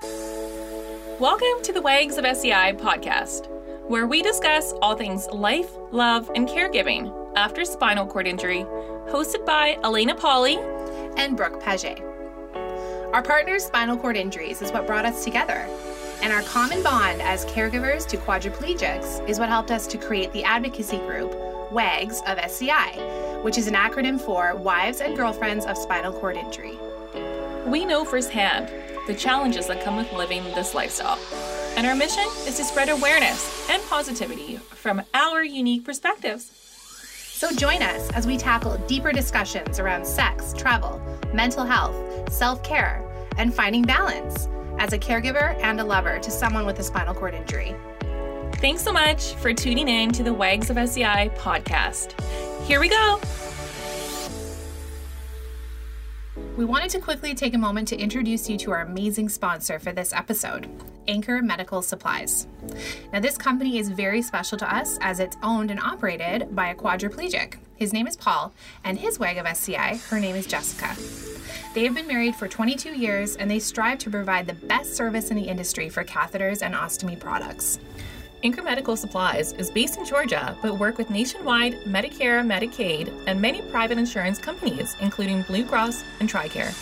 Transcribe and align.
Welcome 0.00 1.60
to 1.64 1.72
the 1.72 1.82
Wags 1.82 2.18
of 2.18 2.24
SCI 2.24 2.74
podcast, 2.74 3.48
where 3.88 4.06
we 4.06 4.22
discuss 4.22 4.72
all 4.80 4.94
things 4.94 5.26
life, 5.32 5.70
love, 5.90 6.30
and 6.36 6.48
caregiving 6.48 7.12
after 7.36 7.64
spinal 7.64 8.06
cord 8.06 8.28
injury, 8.28 8.64
hosted 9.08 9.44
by 9.44 9.76
Elena 9.82 10.14
Polly 10.14 10.56
and 11.16 11.36
Brooke 11.36 11.60
Paget. 11.60 12.00
Our 13.12 13.22
partner's 13.22 13.64
spinal 13.64 13.96
cord 13.96 14.16
injuries 14.16 14.62
is 14.62 14.70
what 14.70 14.86
brought 14.86 15.04
us 15.04 15.24
together, 15.24 15.66
and 16.22 16.32
our 16.32 16.42
common 16.42 16.80
bond 16.84 17.20
as 17.20 17.44
caregivers 17.46 18.06
to 18.06 18.18
quadriplegics 18.18 19.28
is 19.28 19.40
what 19.40 19.48
helped 19.48 19.72
us 19.72 19.88
to 19.88 19.98
create 19.98 20.32
the 20.32 20.44
advocacy 20.44 20.98
group 20.98 21.34
WAGS 21.72 22.20
of 22.28 22.38
SCI, 22.38 23.40
which 23.42 23.58
is 23.58 23.66
an 23.66 23.74
acronym 23.74 24.20
for 24.20 24.54
Wives 24.54 25.00
and 25.00 25.16
Girlfriends 25.16 25.66
of 25.66 25.76
Spinal 25.76 26.12
Cord 26.12 26.36
Injury. 26.36 26.78
We 27.66 27.84
know 27.84 28.04
firsthand 28.04 28.70
the 29.08 29.14
challenges 29.14 29.66
that 29.66 29.82
come 29.82 29.96
with 29.96 30.12
living 30.12 30.44
this 30.54 30.74
lifestyle. 30.74 31.18
And 31.76 31.86
our 31.86 31.96
mission 31.96 32.26
is 32.46 32.58
to 32.58 32.64
spread 32.64 32.90
awareness 32.90 33.68
and 33.70 33.82
positivity 33.84 34.58
from 34.58 35.02
our 35.14 35.42
unique 35.42 35.82
perspectives. 35.84 36.52
So 37.32 37.50
join 37.52 37.82
us 37.82 38.10
as 38.12 38.26
we 38.26 38.36
tackle 38.36 38.76
deeper 38.86 39.10
discussions 39.10 39.80
around 39.80 40.06
sex, 40.06 40.52
travel, 40.52 41.00
mental 41.32 41.64
health, 41.64 42.30
self 42.30 42.62
care, 42.62 43.02
and 43.38 43.54
finding 43.54 43.82
balance 43.82 44.46
as 44.78 44.92
a 44.92 44.98
caregiver 44.98 45.58
and 45.62 45.80
a 45.80 45.84
lover 45.84 46.18
to 46.18 46.30
someone 46.30 46.66
with 46.66 46.78
a 46.78 46.82
spinal 46.82 47.14
cord 47.14 47.32
injury. 47.32 47.74
Thanks 48.56 48.82
so 48.82 48.92
much 48.92 49.34
for 49.36 49.54
tuning 49.54 49.88
in 49.88 50.12
to 50.12 50.22
the 50.22 50.34
Wags 50.34 50.68
of 50.68 50.76
SCI 50.76 51.30
podcast. 51.30 52.20
Here 52.66 52.78
we 52.78 52.90
go. 52.90 53.20
We 56.58 56.64
wanted 56.64 56.90
to 56.90 56.98
quickly 56.98 57.36
take 57.36 57.54
a 57.54 57.58
moment 57.58 57.86
to 57.86 57.96
introduce 57.96 58.50
you 58.50 58.58
to 58.58 58.72
our 58.72 58.80
amazing 58.80 59.28
sponsor 59.28 59.78
for 59.78 59.92
this 59.92 60.12
episode, 60.12 60.68
Anchor 61.06 61.40
Medical 61.40 61.82
Supplies. 61.82 62.48
Now, 63.12 63.20
this 63.20 63.38
company 63.38 63.78
is 63.78 63.90
very 63.90 64.20
special 64.22 64.58
to 64.58 64.74
us 64.74 64.98
as 65.00 65.20
it's 65.20 65.36
owned 65.40 65.70
and 65.70 65.78
operated 65.78 66.56
by 66.56 66.70
a 66.70 66.74
quadriplegic. 66.74 67.58
His 67.76 67.92
name 67.92 68.08
is 68.08 68.16
Paul, 68.16 68.52
and 68.82 68.98
his 68.98 69.20
WAG 69.20 69.36
of 69.36 69.46
SCI, 69.46 70.00
her 70.08 70.18
name 70.18 70.34
is 70.34 70.48
Jessica. 70.48 70.96
They 71.74 71.84
have 71.84 71.94
been 71.94 72.08
married 72.08 72.34
for 72.34 72.48
22 72.48 72.90
years 72.90 73.36
and 73.36 73.48
they 73.48 73.60
strive 73.60 73.98
to 73.98 74.10
provide 74.10 74.48
the 74.48 74.54
best 74.54 74.96
service 74.96 75.30
in 75.30 75.36
the 75.36 75.46
industry 75.46 75.88
for 75.88 76.02
catheters 76.02 76.62
and 76.62 76.74
ostomy 76.74 77.20
products. 77.20 77.78
Anchor 78.44 78.62
Medical 78.62 78.96
Supplies 78.96 79.52
is 79.54 79.68
based 79.68 79.98
in 79.98 80.04
Georgia, 80.04 80.56
but 80.62 80.78
work 80.78 80.96
with 80.96 81.10
nationwide 81.10 81.74
Medicare, 81.84 82.40
Medicaid, 82.46 83.12
and 83.26 83.40
many 83.40 83.62
private 83.62 83.98
insurance 83.98 84.38
companies, 84.38 84.94
including 85.00 85.42
Blue 85.42 85.64
Cross 85.64 86.04
and 86.20 86.28
TRICARE. 86.28 86.72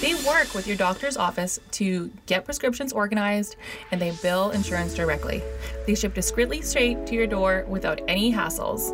They 0.00 0.14
work 0.28 0.52
with 0.52 0.66
your 0.66 0.76
doctor's 0.76 1.16
office 1.16 1.60
to 1.72 2.10
get 2.26 2.44
prescriptions 2.44 2.92
organized, 2.92 3.54
and 3.92 4.02
they 4.02 4.10
bill 4.20 4.50
insurance 4.50 4.94
directly. 4.94 5.42
They 5.86 5.94
ship 5.94 6.12
discreetly 6.12 6.62
straight 6.62 7.06
to 7.06 7.14
your 7.14 7.28
door 7.28 7.64
without 7.68 8.00
any 8.08 8.32
hassles. 8.32 8.92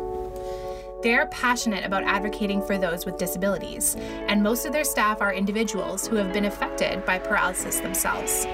They're 1.01 1.25
passionate 1.25 1.83
about 1.83 2.03
advocating 2.03 2.61
for 2.61 2.77
those 2.77 3.07
with 3.07 3.17
disabilities, 3.17 3.95
and 4.27 4.43
most 4.43 4.67
of 4.67 4.71
their 4.71 4.85
staff 4.85 5.19
are 5.19 5.33
individuals 5.33 6.07
who 6.07 6.15
have 6.17 6.31
been 6.31 6.45
affected 6.45 7.03
by 7.07 7.17
paralysis 7.17 7.79
themselves. 7.79 8.45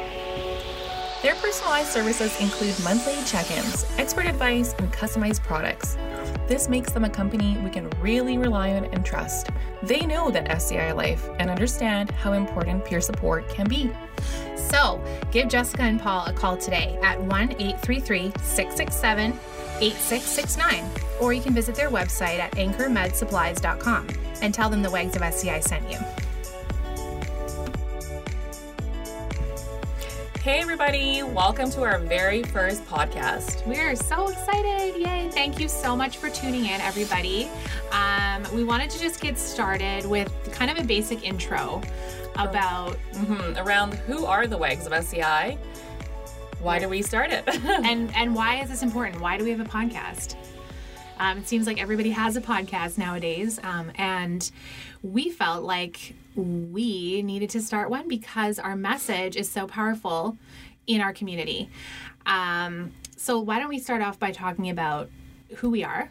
Their 1.22 1.36
personalized 1.36 1.90
services 1.90 2.40
include 2.40 2.82
monthly 2.82 3.14
check 3.26 3.52
ins, 3.52 3.86
expert 3.98 4.26
advice, 4.26 4.74
and 4.80 4.92
customized 4.94 5.44
products. 5.44 5.98
This 6.48 6.70
makes 6.70 6.94
them 6.94 7.04
a 7.04 7.10
company 7.10 7.58
we 7.58 7.70
can 7.70 7.90
really 8.02 8.38
rely 8.38 8.74
on 8.74 8.86
and 8.86 9.06
trust. 9.06 9.50
They 9.84 10.06
know 10.06 10.32
that 10.32 10.50
SCI 10.50 10.94
life 10.94 11.30
and 11.40 11.50
understand 11.50 12.10
how 12.12 12.34
important 12.34 12.86
peer 12.86 13.02
support 13.02 13.50
can 13.50 13.68
be. 13.68 13.92
So, 14.56 15.04
give 15.32 15.50
Jessica 15.50 15.84
and 15.84 16.00
Paul 16.00 16.26
a 16.26 16.32
call 16.32 16.56
today 16.56 16.98
at 17.04 17.22
1 17.22 17.52
833 17.52 18.32
667 18.42 19.38
8669, 19.82 20.86
or 21.20 21.34
you 21.34 21.42
can 21.42 21.54
visit 21.54 21.76
their 21.76 21.90
website 21.90 22.40
at 22.40 22.54
anchormedsupplies.com 22.54 24.08
and 24.42 24.54
tell 24.54 24.70
them 24.70 24.82
the 24.82 24.90
Wags 24.90 25.18
of 25.18 25.22
SCI 25.22 25.60
sent 25.60 25.90
you. 25.92 25.98
Hey, 30.42 30.62
everybody, 30.62 31.22
welcome 31.22 31.70
to 31.72 31.84
our 31.84 32.00
very 32.00 32.44
first 32.44 32.86
podcast. 32.86 33.68
We 33.68 33.78
are 33.78 33.94
so 33.94 34.30
excited. 34.30 34.96
Yay. 34.98 35.30
Thank 35.34 35.60
you 35.60 35.68
so 35.68 35.98
much 35.98 36.16
for 36.16 36.30
tuning 36.30 36.64
in, 36.64 36.80
everybody. 36.80 37.50
Um, 37.92 38.46
we 38.56 38.64
wanted 38.64 38.90
to 38.92 39.00
just 39.00 39.20
get 39.20 39.38
started 39.38 40.06
with 40.06 40.32
kind 40.54 40.72
of 40.72 40.78
a 40.78 40.88
basic 40.88 41.26
intro 41.26 41.82
about 42.36 42.98
mm-hmm, 43.12 43.58
around 43.58 43.96
who 43.96 44.26
are 44.26 44.48
the 44.48 44.58
Wags 44.58 44.86
of 44.88 44.94
SCI, 44.94 45.58
why 46.62 46.80
do 46.80 46.88
we 46.88 47.02
start 47.02 47.32
it, 47.32 47.44
and 47.66 48.14
and 48.16 48.34
why 48.34 48.62
is 48.62 48.70
this 48.70 48.82
important? 48.82 49.22
Why 49.22 49.38
do 49.38 49.44
we 49.44 49.52
have 49.52 49.60
a 49.60 49.66
podcast? 49.66 50.36
Um, 51.20 51.38
it 51.38 51.48
seems 51.50 51.68
like 51.68 51.82
everybody 51.82 52.12
has 52.12 52.38
a 52.38 52.42
podcast 52.42 52.98
nowadays, 52.98 53.60
um, 53.62 53.92
and 53.96 54.50
we 55.04 55.30
felt 55.30 55.66
like 55.66 56.16
we 56.36 57.22
needed 57.24 57.50
to 57.52 57.62
start 57.62 57.90
one 57.90 58.08
because 58.08 58.58
our 58.58 58.76
message 58.76 59.36
is 59.36 59.52
so 59.52 59.68
powerful 59.68 60.38
in 60.88 61.02
our 61.02 61.12
community. 61.12 61.70
Um, 62.26 62.94
so, 63.18 63.38
why 63.40 63.60
don't 63.60 63.68
we 63.68 63.80
start 63.80 64.02
off 64.02 64.18
by 64.18 64.32
talking 64.32 64.70
about 64.70 65.10
who 65.58 65.70
we 65.70 65.84
are? 65.84 66.10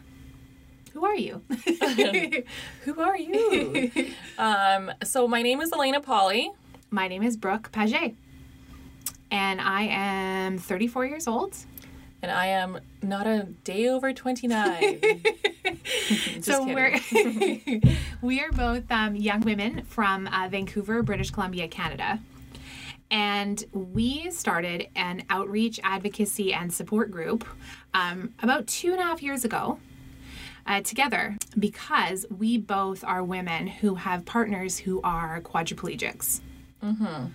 Who 0.93 1.05
are 1.05 1.15
you? 1.15 1.41
who 2.83 3.01
are 3.01 3.17
you? 3.17 4.11
um, 4.37 4.91
so, 5.03 5.27
my 5.27 5.41
name 5.41 5.59
is 5.59 5.71
Elena 5.73 6.01
Polly. 6.01 6.51
My 6.91 7.07
name 7.07 7.23
is 7.23 7.35
Brooke 7.35 7.71
Paget. 7.71 8.13
And 9.31 9.59
I 9.59 9.83
am 9.83 10.59
34 10.59 11.05
years 11.05 11.27
old. 11.27 11.55
And 12.21 12.31
I 12.31 12.47
am 12.47 12.79
not 13.01 13.27
a 13.27 13.47
day 13.63 13.87
over 13.87 14.11
29. 14.11 15.01
so 16.41 16.65
we're 16.65 16.99
we 18.21 18.41
are 18.41 18.51
both 18.51 18.89
um, 18.91 19.15
young 19.15 19.41
women 19.41 19.83
from 19.85 20.27
uh, 20.27 20.47
Vancouver, 20.49 21.01
British 21.01 21.31
Columbia, 21.31 21.67
Canada. 21.67 22.19
And 23.11 23.63
we 23.71 24.29
started 24.29 24.87
an 24.95 25.23
outreach, 25.29 25.79
advocacy, 25.83 26.53
and 26.53 26.71
support 26.71 27.09
group 27.09 27.45
um, 27.93 28.33
about 28.43 28.67
two 28.67 28.91
and 28.91 28.99
a 28.99 29.03
half 29.03 29.23
years 29.23 29.43
ago 29.43 29.79
uh, 30.67 30.81
together 30.81 31.35
because 31.57 32.25
we 32.29 32.57
both 32.57 33.03
are 33.03 33.23
women 33.23 33.65
who 33.65 33.95
have 33.95 34.25
partners 34.25 34.77
who 34.77 35.01
are 35.01 35.41
quadriplegics. 35.41 36.41
Mm-hmm. 36.83 37.25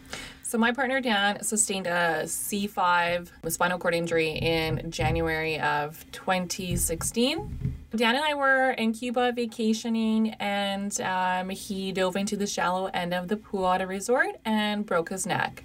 So 0.42 0.58
my 0.58 0.72
partner 0.72 1.00
Dan 1.00 1.42
sustained 1.42 1.86
a 1.86 2.22
C5 2.24 3.28
spinal 3.50 3.78
cord 3.78 3.94
injury 3.94 4.30
in 4.30 4.90
January 4.90 5.58
of 5.58 6.04
2016. 6.12 7.74
Dan 7.96 8.14
and 8.16 8.24
I 8.24 8.34
were 8.34 8.70
in 8.70 8.92
Cuba 8.92 9.32
vacationing, 9.32 10.34
and 10.40 11.00
um, 11.00 11.50
he 11.50 11.92
dove 11.92 12.16
into 12.16 12.36
the 12.36 12.46
shallow 12.46 12.90
end 12.94 13.14
of 13.14 13.28
the 13.28 13.36
pool 13.36 13.68
at 13.68 13.80
a 13.80 13.86
resort 13.86 14.36
and 14.44 14.84
broke 14.84 15.08
his 15.10 15.26
neck. 15.26 15.64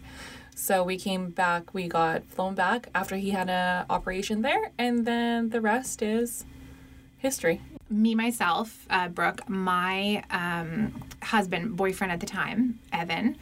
So 0.55 0.83
we 0.83 0.97
came 0.97 1.29
back, 1.29 1.73
we 1.73 1.87
got 1.87 2.25
flown 2.25 2.53
back 2.53 2.89
after 2.93 3.15
he 3.15 3.29
had 3.29 3.49
an 3.49 3.85
operation 3.89 4.41
there, 4.41 4.71
and 4.77 5.05
then 5.05 5.49
the 5.49 5.61
rest 5.61 6.01
is 6.01 6.45
history. 7.17 7.61
Me, 7.89 8.13
myself, 8.13 8.85
uh, 8.89 9.07
Brooke, 9.07 9.49
my 9.49 10.23
um, 10.29 10.93
husband, 11.23 11.75
boyfriend 11.75 12.13
at 12.13 12.19
the 12.19 12.25
time, 12.25 12.79
Evan, 12.93 13.35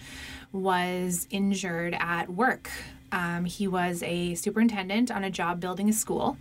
was 0.54 1.28
injured 1.30 1.96
at 2.00 2.30
work. 2.30 2.70
Um, 3.12 3.46
he 3.46 3.68
was 3.68 4.04
a 4.04 4.36
superintendent 4.36 5.12
on 5.12 5.24
a 5.24 5.30
job 5.30 5.60
building 5.60 5.90
a 5.90 5.94
school, 5.94 6.38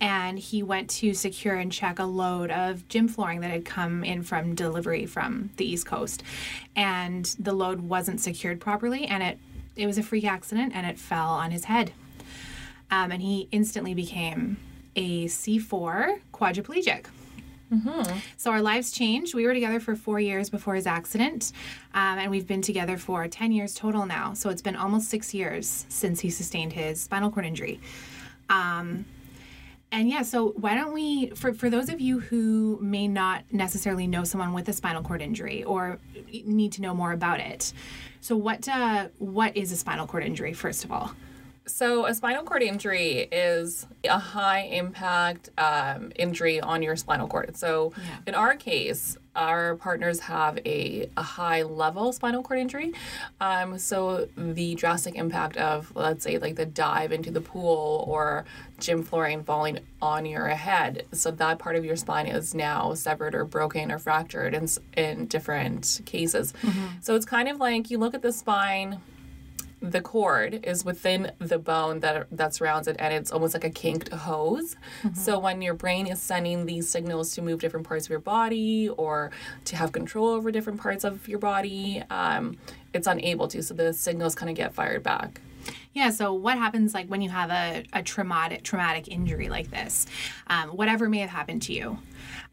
and 0.00 0.38
he 0.38 0.62
went 0.62 0.88
to 0.90 1.14
secure 1.14 1.54
and 1.54 1.70
check 1.70 1.98
a 1.98 2.04
load 2.04 2.50
of 2.50 2.86
gym 2.88 3.08
flooring 3.08 3.40
that 3.40 3.50
had 3.50 3.64
come 3.64 4.04
in 4.04 4.22
from 4.22 4.54
delivery 4.54 5.06
from 5.06 5.50
the 5.56 5.64
East 5.64 5.86
Coast. 5.86 6.22
And 6.76 7.24
the 7.38 7.52
load 7.52 7.80
wasn't 7.80 8.20
secured 8.20 8.60
properly, 8.60 9.06
and 9.06 9.22
it, 9.22 9.38
it 9.76 9.86
was 9.86 9.98
a 9.98 10.02
freak 10.02 10.24
accident 10.24 10.72
and 10.74 10.86
it 10.86 10.98
fell 10.98 11.30
on 11.30 11.50
his 11.50 11.64
head. 11.64 11.92
Um, 12.90 13.12
and 13.12 13.22
he 13.22 13.48
instantly 13.52 13.94
became 13.94 14.56
a 14.96 15.26
C4 15.26 16.20
quadriplegic. 16.32 17.06
Mm-hmm. 17.72 18.18
So 18.36 18.50
our 18.50 18.62
lives 18.62 18.90
changed. 18.90 19.34
We 19.34 19.46
were 19.46 19.54
together 19.54 19.80
for 19.80 19.94
four 19.94 20.18
years 20.18 20.50
before 20.50 20.74
his 20.74 20.86
accident, 20.86 21.52
um, 21.94 22.18
and 22.18 22.30
we've 22.30 22.46
been 22.46 22.62
together 22.62 22.96
for 22.96 23.28
10 23.28 23.52
years 23.52 23.74
total 23.74 24.06
now. 24.06 24.34
So 24.34 24.50
it's 24.50 24.62
been 24.62 24.76
almost 24.76 25.08
six 25.08 25.32
years 25.32 25.86
since 25.88 26.20
he 26.20 26.30
sustained 26.30 26.72
his 26.72 27.00
spinal 27.00 27.30
cord 27.30 27.46
injury. 27.46 27.80
Um, 28.48 29.04
and 29.92 30.08
yeah, 30.08 30.22
so 30.22 30.50
why 30.56 30.74
don't 30.74 30.92
we, 30.92 31.30
for, 31.30 31.52
for 31.52 31.68
those 31.68 31.88
of 31.88 32.00
you 32.00 32.20
who 32.20 32.78
may 32.80 33.08
not 33.08 33.44
necessarily 33.50 34.06
know 34.06 34.22
someone 34.22 34.52
with 34.52 34.68
a 34.68 34.72
spinal 34.72 35.02
cord 35.02 35.20
injury 35.20 35.64
or 35.64 35.98
need 36.44 36.72
to 36.72 36.82
know 36.82 36.94
more 36.94 37.12
about 37.12 37.40
it, 37.40 37.72
so 38.20 38.36
what 38.36 38.68
uh, 38.68 39.08
what 39.18 39.56
is 39.56 39.72
a 39.72 39.76
spinal 39.76 40.06
cord 40.06 40.22
injury 40.22 40.52
first 40.52 40.84
of 40.84 40.92
all? 40.92 41.12
So, 41.72 42.06
a 42.06 42.14
spinal 42.14 42.42
cord 42.42 42.62
injury 42.62 43.28
is 43.30 43.86
a 44.04 44.18
high 44.18 44.60
impact 44.60 45.50
um, 45.58 46.12
injury 46.16 46.60
on 46.60 46.82
your 46.82 46.96
spinal 46.96 47.28
cord. 47.28 47.56
So, 47.56 47.92
yeah. 47.96 48.16
in 48.26 48.34
our 48.34 48.56
case, 48.56 49.16
our 49.36 49.76
partners 49.76 50.20
have 50.20 50.58
a, 50.66 51.08
a 51.16 51.22
high 51.22 51.62
level 51.62 52.12
spinal 52.12 52.42
cord 52.42 52.58
injury. 52.58 52.92
Um, 53.40 53.78
so 53.78 54.28
the 54.36 54.74
drastic 54.74 55.14
impact 55.14 55.56
of, 55.56 55.92
let's 55.94 56.24
say, 56.24 56.38
like 56.38 56.56
the 56.56 56.66
dive 56.66 57.12
into 57.12 57.30
the 57.30 57.40
pool 57.40 58.04
or 58.08 58.44
gym 58.80 59.02
flooring 59.02 59.44
falling 59.44 59.78
on 60.02 60.26
your 60.26 60.48
head. 60.48 61.06
So 61.12 61.30
that 61.30 61.58
part 61.58 61.76
of 61.76 61.84
your 61.84 61.96
spine 61.96 62.26
is 62.26 62.54
now 62.54 62.94
severed 62.94 63.34
or 63.34 63.44
broken 63.44 63.92
or 63.92 63.98
fractured 63.98 64.54
in, 64.54 64.68
in 64.96 65.26
different 65.26 66.00
cases. 66.06 66.52
So 67.00 67.14
it's 67.14 67.26
kind 67.26 67.48
of 67.48 67.58
like 67.58 67.90
you 67.90 67.98
look 67.98 68.14
at 68.14 68.22
the 68.22 68.32
spine 68.32 69.00
the 69.82 70.00
cord 70.00 70.60
is 70.64 70.84
within 70.84 71.32
the 71.38 71.58
bone 71.58 72.00
that 72.00 72.26
that 72.30 72.54
surrounds 72.54 72.86
it 72.86 72.96
and 72.98 73.14
it's 73.14 73.32
almost 73.32 73.54
like 73.54 73.64
a 73.64 73.70
kinked 73.70 74.10
hose 74.12 74.76
so 75.14 75.38
when 75.38 75.62
your 75.62 75.74
brain 75.74 76.06
is 76.06 76.20
sending 76.20 76.66
these 76.66 76.88
signals 76.88 77.34
to 77.34 77.40
move 77.40 77.60
different 77.60 77.86
parts 77.86 78.04
of 78.06 78.10
your 78.10 78.20
body 78.20 78.88
or 78.90 79.30
to 79.64 79.76
have 79.76 79.90
control 79.92 80.28
over 80.28 80.50
different 80.50 80.78
parts 80.80 81.02
of 81.02 81.26
your 81.26 81.38
body 81.38 82.02
um, 82.10 82.56
it's 82.92 83.06
unable 83.06 83.48
to 83.48 83.62
so 83.62 83.72
the 83.72 83.92
signals 83.92 84.34
kind 84.34 84.50
of 84.50 84.56
get 84.56 84.74
fired 84.74 85.02
back 85.02 85.40
Yeah. 85.92 86.10
So 86.10 86.32
what 86.32 86.56
happens 86.56 86.94
like 86.94 87.08
when 87.08 87.20
you 87.20 87.30
have 87.30 87.50
a, 87.50 87.84
a 87.92 88.02
traumatic 88.02 88.62
traumatic 88.62 89.08
injury 89.08 89.48
like 89.48 89.70
this, 89.70 90.06
um, 90.46 90.70
whatever 90.70 91.08
may 91.08 91.18
have 91.18 91.30
happened 91.30 91.62
to 91.62 91.72
you, 91.72 91.98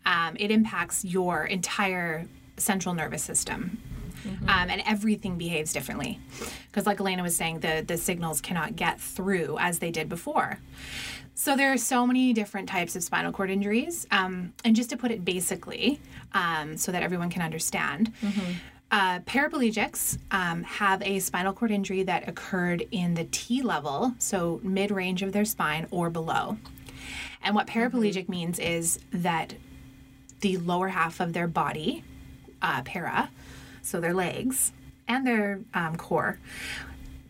um, 0.06 0.36
it 0.40 0.52
impacts 0.52 1.06
your 1.06 1.46
entire 1.46 2.26
central 2.58 2.96
nervous 2.96 3.24
system. 3.24 3.78
Um, 4.48 4.70
and 4.70 4.82
everything 4.86 5.38
behaves 5.38 5.74
differently, 5.74 6.20
because 6.68 6.86
like 6.86 7.00
Elena 7.00 7.24
was 7.24 7.36
saying, 7.36 7.60
the 7.60 7.84
the 7.86 7.98
signals 7.98 8.42
cannot 8.42 8.76
get 8.76 9.00
through 9.00 9.58
as 9.60 9.80
they 9.80 9.92
did 9.92 10.10
before. 10.10 10.60
So 11.36 11.56
there 11.56 11.72
are 11.72 11.78
so 11.78 12.08
many 12.08 12.34
different 12.34 12.68
types 12.68 12.96
of 12.96 13.04
spinal 13.04 13.32
cord 13.32 13.52
injuries, 13.52 14.08
um, 14.10 14.54
and 14.66 14.76
just 14.76 14.90
to 14.90 14.98
put 14.98 15.12
it 15.12 15.24
basically, 15.24 16.00
um, 16.34 16.78
so 16.78 16.92
that 16.92 17.04
everyone 17.04 17.30
can 17.30 17.44
understand, 17.44 18.12
uh, 18.92 19.20
paraplegics 19.20 20.18
um, 20.32 20.64
have 20.64 21.02
a 21.04 21.20
spinal 21.20 21.54
cord 21.54 21.72
injury 21.72 22.04
that 22.04 22.28
occurred 22.28 22.88
in 22.92 23.14
the 23.14 23.26
T 23.26 23.62
level, 23.62 24.16
so 24.18 24.60
mid 24.64 24.90
range 24.92 25.22
of 25.22 25.32
their 25.32 25.46
spine 25.46 25.86
or 25.92 26.10
below. 26.10 26.58
And 27.44 27.54
what 27.54 27.68
paraplegic 27.68 28.28
means 28.28 28.58
is 28.60 29.00
that 29.12 29.54
the 30.42 30.58
lower 30.58 30.88
half 30.90 31.20
of 31.20 31.34
their 31.34 31.48
body, 31.48 32.04
uh, 32.62 32.82
para, 32.82 33.30
so 33.88 34.00
their 34.00 34.14
legs 34.14 34.72
and 35.08 35.26
their 35.26 35.62
um, 35.74 35.96
core, 35.96 36.40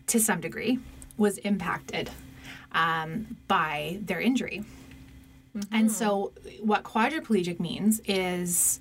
to 0.08 0.18
some 0.18 0.40
degree, 0.40 0.78
was 1.16 1.38
impacted 1.38 2.10
um, 2.72 3.36
by 3.46 3.98
their 4.02 4.20
injury. 4.20 4.64
And 5.72 5.90
so, 5.90 6.32
what 6.60 6.84
quadriplegic 6.84 7.58
means 7.58 8.00
is 8.06 8.80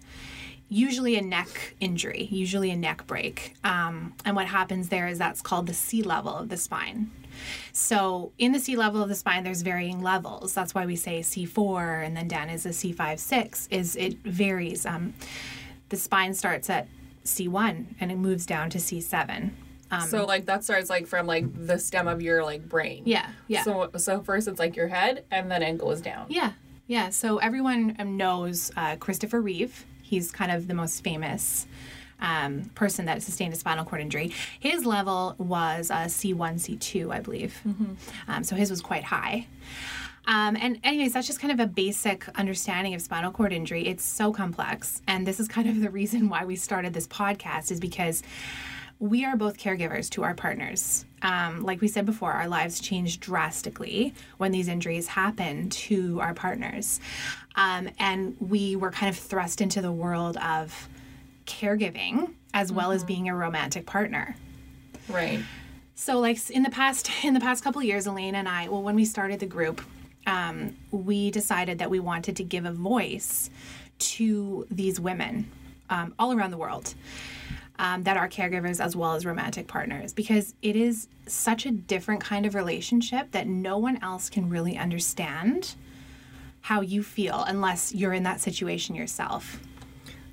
usually 0.70 1.16
a 1.16 1.22
neck 1.22 1.76
injury, 1.80 2.28
usually 2.30 2.72
a 2.72 2.76
neck 2.76 3.08
break. 3.08 3.56
Um, 3.64 4.14
and 4.26 4.36
what 4.36 4.48
happens 4.48 4.90
there 4.90 5.08
is 5.08 5.18
that's 5.18 5.42
called 5.42 5.68
the 5.68 5.74
C 5.74 6.04
level 6.04 6.36
of 6.36 6.50
the 6.50 6.58
spine. 6.58 7.10
So, 7.72 8.32
in 8.38 8.52
the 8.52 8.60
C 8.60 8.76
level 8.76 9.02
of 9.02 9.10
the 9.10 9.16
spine, 9.16 9.44
there's 9.44 9.62
varying 9.62 10.02
levels. 10.02 10.54
That's 10.54 10.76
why 10.76 10.86
we 10.86 10.96
say 10.96 11.22
C4 11.22 12.06
and 12.06 12.18
then 12.18 12.28
down 12.28 12.50
is 12.50 12.66
a 12.66 12.70
C5, 12.70 13.20
6, 13.20 13.68
is 13.72 13.96
it 13.96 14.18
varies. 14.24 14.86
Um, 14.86 15.14
the 15.90 15.98
spine 15.98 16.34
starts 16.34 16.70
at 16.70 16.88
C1 17.28 17.86
and 18.00 18.12
it 18.12 18.18
moves 18.18 18.46
down 18.46 18.70
to 18.72 18.78
C7. 18.78 19.52
so 20.10 20.26
like 20.26 20.46
that 20.48 20.64
starts 20.64 20.90
like 20.90 21.08
from 21.08 21.28
like 21.28 21.46
the 21.68 21.78
stem 21.80 22.08
of 22.08 22.22
your 22.22 22.44
like 22.44 22.68
brain 22.68 23.04
Yeah, 23.06 23.28
yeah. 23.48 23.64
so 23.64 23.90
so 23.98 24.22
first 24.22 24.48
it's 24.48 24.60
like 24.60 24.76
your 24.76 24.88
head 24.88 25.24
and 25.32 25.50
then 25.52 25.62
it 25.64 25.78
goes 25.78 26.02
down 26.02 26.26
Yeah, 26.30 26.52
yeah. 26.88 27.10
So 27.10 27.38
everyone 27.38 27.96
um, 28.00 28.18
knows 28.18 28.72
uh, 28.76 28.96
Christopher 28.98 29.42
Reeve. 29.42 29.86
He's 30.02 30.32
kind 30.32 30.52
of 30.52 30.68
the 30.68 30.74
most 30.74 31.04
famous 31.04 31.68
um, 32.20 32.72
person 32.76 33.06
that 33.06 33.22
sustained 33.22 33.54
a 33.54 33.58
spinal 33.58 33.86
cord 33.86 34.02
injury. 34.02 34.32
His 34.60 34.86
level 34.86 35.36
was 35.38 35.90
a 35.90 36.08
C1, 36.08 36.56
C2, 36.56 37.12
I 37.14 37.20
believe. 37.20 37.60
Um, 38.28 38.44
so 38.44 38.56
his 38.56 38.70
was 38.72 38.82
quite 38.82 39.04
high. 39.04 39.48
Um, 40.28 40.58
and, 40.60 40.80
anyways, 40.84 41.14
that's 41.14 41.26
just 41.26 41.40
kind 41.40 41.54
of 41.54 41.60
a 41.60 41.68
basic 41.68 42.28
understanding 42.38 42.94
of 42.94 43.02
spinal 43.02 43.32
cord 43.32 43.54
injury. 43.54 43.88
It's 43.88 44.04
so 44.04 44.34
complex. 44.34 45.02
And 45.08 45.26
this 45.26 45.40
is 45.40 45.48
kind 45.48 45.70
of 45.70 45.80
the 45.80 45.90
reason 45.90 46.30
why 46.30 46.46
we 46.46 46.56
started 46.56 46.94
this 46.94 47.08
podcast, 47.08 47.72
is 47.72 47.80
because 47.80 48.24
we 49.00 49.26
are 49.26 49.36
both 49.36 49.58
caregivers 49.58 50.10
to 50.12 50.24
our 50.24 50.34
partners. 50.34 51.06
Um, 51.22 51.64
like 51.64 51.82
we 51.82 51.88
said 51.88 52.06
before, 52.06 52.32
our 52.32 52.48
lives 52.48 52.80
change 52.80 53.20
drastically 53.20 54.14
when 54.38 54.52
these 54.52 54.68
injuries 54.68 55.08
happen 55.08 55.70
to 55.70 56.20
our 56.20 56.34
partners. 56.34 57.00
Um, 57.56 57.90
and 58.00 58.36
we 58.40 58.76
were 58.76 58.92
kind 58.92 59.10
of 59.10 59.18
thrust 59.18 59.62
into 59.62 59.82
the 59.82 59.92
world 59.92 60.38
of 60.38 60.90
caregiving 61.46 62.34
as 62.54 62.72
well 62.72 62.92
as 62.92 63.04
being 63.04 63.30
a 63.30 63.36
romantic 63.36 63.86
partner. 63.86 64.36
right 65.08 65.40
So 65.96 66.20
like 66.20 66.50
in 66.50 66.64
the 66.64 66.70
past 66.70 67.10
in 67.24 67.34
the 67.34 67.40
past 67.40 67.64
couple 67.64 67.80
of 67.80 67.86
years, 67.86 68.08
Elaine 68.08 68.36
and 68.36 68.50
I, 68.50 68.68
well, 68.68 68.84
when 68.84 68.96
we 68.96 69.06
started 69.06 69.40
the 69.40 69.46
group, 69.46 69.82
um, 70.28 70.76
we 70.92 71.32
decided 71.32 71.80
that 71.80 71.90
we 71.90 72.00
wanted 72.00 72.36
to 72.36 72.44
give 72.44 72.66
a 72.66 72.72
voice 72.72 73.50
to 73.98 74.68
these 74.70 75.00
women 75.00 75.50
um, 75.90 76.14
all 76.20 76.34
around 76.34 76.52
the 76.52 76.58
world 76.58 76.94
um, 77.80 78.04
that 78.04 78.18
are 78.18 78.28
caregivers 78.28 78.84
as 78.84 78.96
well 78.96 79.14
as 79.14 79.26
romantic 79.26 79.68
partners 79.68 80.14
because 80.14 80.54
it 80.62 80.76
is 80.76 81.08
such 81.26 81.66
a 81.66 81.72
different 81.72 82.22
kind 82.22 82.46
of 82.46 82.54
relationship 82.54 83.32
that 83.32 83.48
no 83.48 83.78
one 83.78 83.98
else 84.04 84.30
can 84.30 84.50
really 84.50 84.78
understand 84.78 85.76
how 86.62 86.82
you 86.82 87.02
feel 87.02 87.44
unless 87.48 87.94
you're 87.96 88.14
in 88.14 88.24
that 88.24 88.42
situation 88.42 88.96
yourself. 88.96 89.62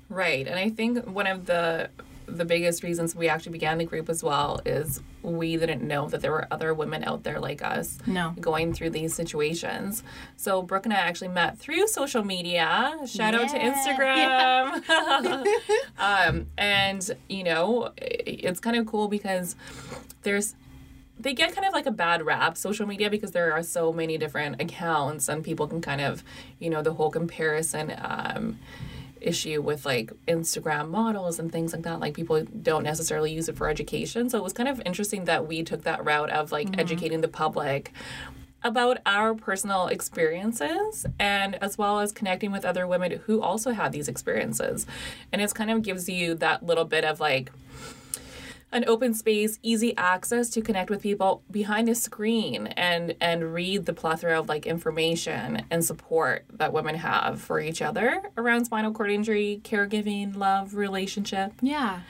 Right. 0.09 0.45
And 0.45 0.59
I 0.59 0.69
think 0.69 1.05
one 1.07 1.27
of 1.27 1.45
the 1.45 1.89
the 2.27 2.45
biggest 2.45 2.83
reasons 2.83 3.15
we 3.15 3.27
actually 3.29 3.51
began 3.51 3.77
the 3.77 3.85
group 3.85 4.09
as 4.09 4.23
well 4.23 4.59
is 4.65 5.01
we 5.21 5.57
didn't 5.57 5.81
know 5.81 6.07
that 6.09 6.21
there 6.21 6.31
were 6.31 6.47
other 6.51 6.73
women 6.73 7.03
out 7.03 7.23
there 7.23 7.39
like 7.39 7.61
us 7.63 7.97
No. 8.07 8.33
going 8.39 8.73
through 8.73 8.91
these 8.91 9.13
situations. 9.13 10.03
So 10.37 10.61
Brooke 10.61 10.85
and 10.85 10.93
I 10.93 10.97
actually 10.97 11.29
met 11.29 11.57
through 11.57 11.87
social 11.87 12.23
media. 12.23 12.95
Shout 13.07 13.35
out 13.35 13.49
to 13.49 13.57
Yeah. 13.57 14.81
Instagram. 14.83 15.45
um, 15.99 16.47
and 16.57 17.09
you 17.29 17.43
know, 17.43 17.91
it's 17.97 18.59
kind 18.59 18.75
of 18.77 18.85
cool 18.85 19.07
because 19.07 19.55
there's 20.23 20.55
they 21.17 21.33
get 21.33 21.55
kind 21.55 21.65
of 21.65 21.73
like 21.73 21.85
a 21.85 21.91
bad 21.91 22.25
rap 22.25 22.57
social 22.57 22.85
media 22.85 23.09
because 23.09 23.31
there 23.31 23.53
are 23.53 23.63
so 23.63 23.93
many 23.93 24.17
different 24.17 24.61
accounts 24.61 25.29
and 25.29 25.43
people 25.45 25.65
can 25.65 25.79
kind 25.81 26.01
of 26.01 26.23
you 26.59 26.69
know 26.69 26.81
the 26.81 26.93
whole 26.93 27.09
comparison 27.09 27.93
um, 28.01 28.59
issue 29.25 29.61
with 29.61 29.85
like 29.85 30.11
instagram 30.27 30.89
models 30.89 31.39
and 31.39 31.51
things 31.51 31.73
like 31.73 31.83
that. 31.83 31.99
Like 31.99 32.13
people 32.13 32.43
don't 32.43 32.83
necessarily 32.83 33.31
use 33.31 33.49
it 33.49 33.57
for 33.57 33.69
education. 33.69 34.29
So 34.29 34.37
it 34.37 34.43
was 34.43 34.53
kind 34.53 34.69
of 34.69 34.81
interesting 34.85 35.25
that 35.25 35.47
we 35.47 35.63
took 35.63 35.83
that 35.83 36.03
route 36.05 36.29
of 36.29 36.51
like 36.51 36.67
mm-hmm. 36.67 36.79
educating 36.79 37.21
the 37.21 37.27
public 37.27 37.91
about 38.63 38.97
our 39.05 39.35
personal 39.35 39.87
experiences 39.87 41.05
and 41.19 41.55
as 41.63 41.77
well 41.77 41.99
as 41.99 42.11
connecting 42.11 42.51
with 42.51 42.65
other 42.65 42.87
women 42.87 43.21
who 43.25 43.39
also 43.41 43.71
had 43.71 43.91
these 43.91 44.07
experiences. 44.07 44.87
And 45.31 45.41
it's 45.41 45.53
kind 45.53 45.69
of 45.69 45.83
gives 45.83 46.09
you 46.09 46.33
that 46.35 46.65
little 46.65 46.85
bit 46.85 47.05
of 47.05 47.19
like 47.19 47.51
an 48.75 48.83
open 48.87 49.13
space, 49.13 49.57
easy 49.63 49.95
access 49.95 50.49
to 50.49 50.61
connect 50.61 50.89
with 50.89 51.01
people 51.01 51.41
behind 51.49 51.87
a 51.87 51.95
screen 51.95 52.67
and 52.67 53.15
and 53.21 53.53
read 53.53 53.85
the 53.85 53.93
plethora 53.93 54.37
of 54.37 54.49
like 54.49 54.67
information 54.67 55.63
and 55.71 55.83
support 55.83 56.45
that 56.53 56.73
women 56.73 56.95
have 56.95 57.41
for 57.41 57.59
each 57.59 57.81
other 57.81 58.21
around 58.37 58.65
spinal 58.65 58.91
cord 58.91 59.09
injury, 59.09 59.61
caregiving, 59.63 60.35
love, 60.35 60.75
relationship. 60.75 61.53
Yeah. 61.61 62.01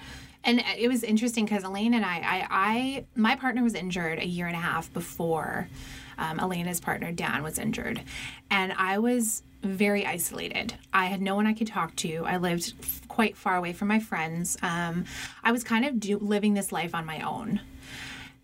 And 0.43 0.63
it 0.77 0.87
was 0.87 1.03
interesting 1.03 1.45
because 1.45 1.63
Elaine 1.63 1.93
and 1.93 2.05
I, 2.05 2.17
I, 2.17 2.47
I, 2.51 3.05
my 3.15 3.35
partner 3.35 3.63
was 3.63 3.73
injured 3.73 4.19
a 4.19 4.27
year 4.27 4.47
and 4.47 4.55
a 4.55 4.59
half 4.59 4.91
before 4.93 5.67
um, 6.17 6.39
Elena's 6.39 6.79
partner, 6.79 7.11
Dan, 7.11 7.43
was 7.43 7.57
injured. 7.57 8.01
And 8.51 8.73
I 8.73 8.99
was 8.99 9.41
very 9.63 10.05
isolated. 10.05 10.75
I 10.93 11.05
had 11.05 11.21
no 11.21 11.35
one 11.35 11.47
I 11.47 11.53
could 11.53 11.67
talk 11.67 11.95
to. 11.97 12.25
I 12.25 12.37
lived 12.37 12.73
quite 13.15 13.37
far 13.37 13.55
away 13.55 13.71
from 13.71 13.87
my 13.87 13.97
friends. 13.97 14.57
Um, 14.61 15.05
I 15.41 15.53
was 15.53 15.63
kind 15.63 15.85
of 15.85 16.01
do- 16.01 16.19
living 16.19 16.53
this 16.53 16.73
life 16.73 16.93
on 16.93 17.05
my 17.05 17.21
own. 17.21 17.61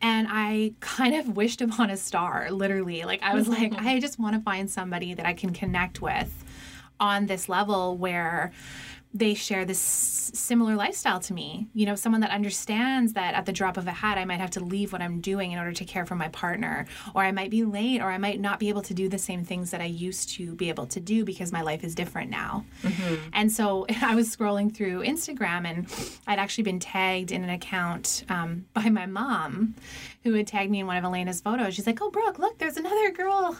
And 0.01 0.27
I 0.29 0.71
kind 0.79 1.13
of 1.13 1.35
wished 1.35 1.59
upon 1.61 1.89
a 1.89 1.97
star, 1.97 2.49
literally. 2.49 3.03
Like, 3.03 3.21
I 3.21 3.35
was 3.35 3.49
like, 3.49 3.73
I 3.73 3.99
just 3.99 4.17
want 4.17 4.33
to 4.37 4.41
find 4.41 4.71
somebody 4.71 5.13
that 5.13 5.25
I 5.25 5.33
can 5.33 5.51
connect 5.51 6.01
with 6.01 6.31
on 7.01 7.25
this 7.25 7.49
level 7.49 7.97
where 7.97 8.53
they 9.13 9.33
share 9.33 9.65
this 9.65 9.79
similar 10.33 10.75
lifestyle 10.75 11.19
to 11.19 11.33
me. 11.33 11.67
You 11.73 11.85
know, 11.85 11.95
someone 11.95 12.21
that 12.21 12.31
understands 12.31 13.13
that 13.13 13.33
at 13.33 13.45
the 13.45 13.51
drop 13.51 13.75
of 13.75 13.85
a 13.87 13.91
hat, 13.91 14.17
I 14.17 14.23
might 14.25 14.39
have 14.39 14.51
to 14.51 14.63
leave 14.63 14.93
what 14.93 15.01
I'm 15.01 15.19
doing 15.19 15.51
in 15.51 15.59
order 15.59 15.73
to 15.73 15.85
care 15.85 16.05
for 16.05 16.15
my 16.15 16.29
partner, 16.29 16.85
or 17.13 17.23
I 17.23 17.31
might 17.31 17.49
be 17.49 17.63
late, 17.65 18.01
or 18.01 18.09
I 18.09 18.17
might 18.17 18.39
not 18.39 18.59
be 18.59 18.69
able 18.69 18.81
to 18.83 18.93
do 18.93 19.09
the 19.09 19.17
same 19.17 19.43
things 19.43 19.71
that 19.71 19.81
I 19.81 19.85
used 19.85 20.29
to 20.35 20.55
be 20.55 20.69
able 20.69 20.85
to 20.87 20.99
do 20.99 21.25
because 21.25 21.51
my 21.51 21.61
life 21.61 21.83
is 21.83 21.93
different 21.95 22.29
now. 22.31 22.65
And 23.33 23.51
so 23.51 23.85
I 24.01 24.15
was 24.15 24.33
scrolling 24.33 24.73
through 24.73 25.03
Instagram, 25.03 25.65
and 25.67 25.87
I'd 26.27 26.39
actually 26.39 26.63
been 26.63 26.79
tagged 26.79 27.31
in 27.31 27.43
an 27.43 27.49
account 27.49 28.23
um, 28.29 28.65
by 28.73 28.89
my 28.89 29.05
mom, 29.07 29.75
who 30.23 30.33
had 30.33 30.47
tagged 30.47 30.71
me 30.71 30.79
in 30.79 30.87
one 30.87 30.97
of 30.97 31.03
Elena's 31.03 31.41
photos. 31.41 31.73
She's 31.73 31.87
like, 31.87 32.01
"Oh, 32.01 32.09
Brooke, 32.11 32.39
look, 32.39 32.57
there's 32.59 32.77
another 32.77 33.11
girl 33.11 33.57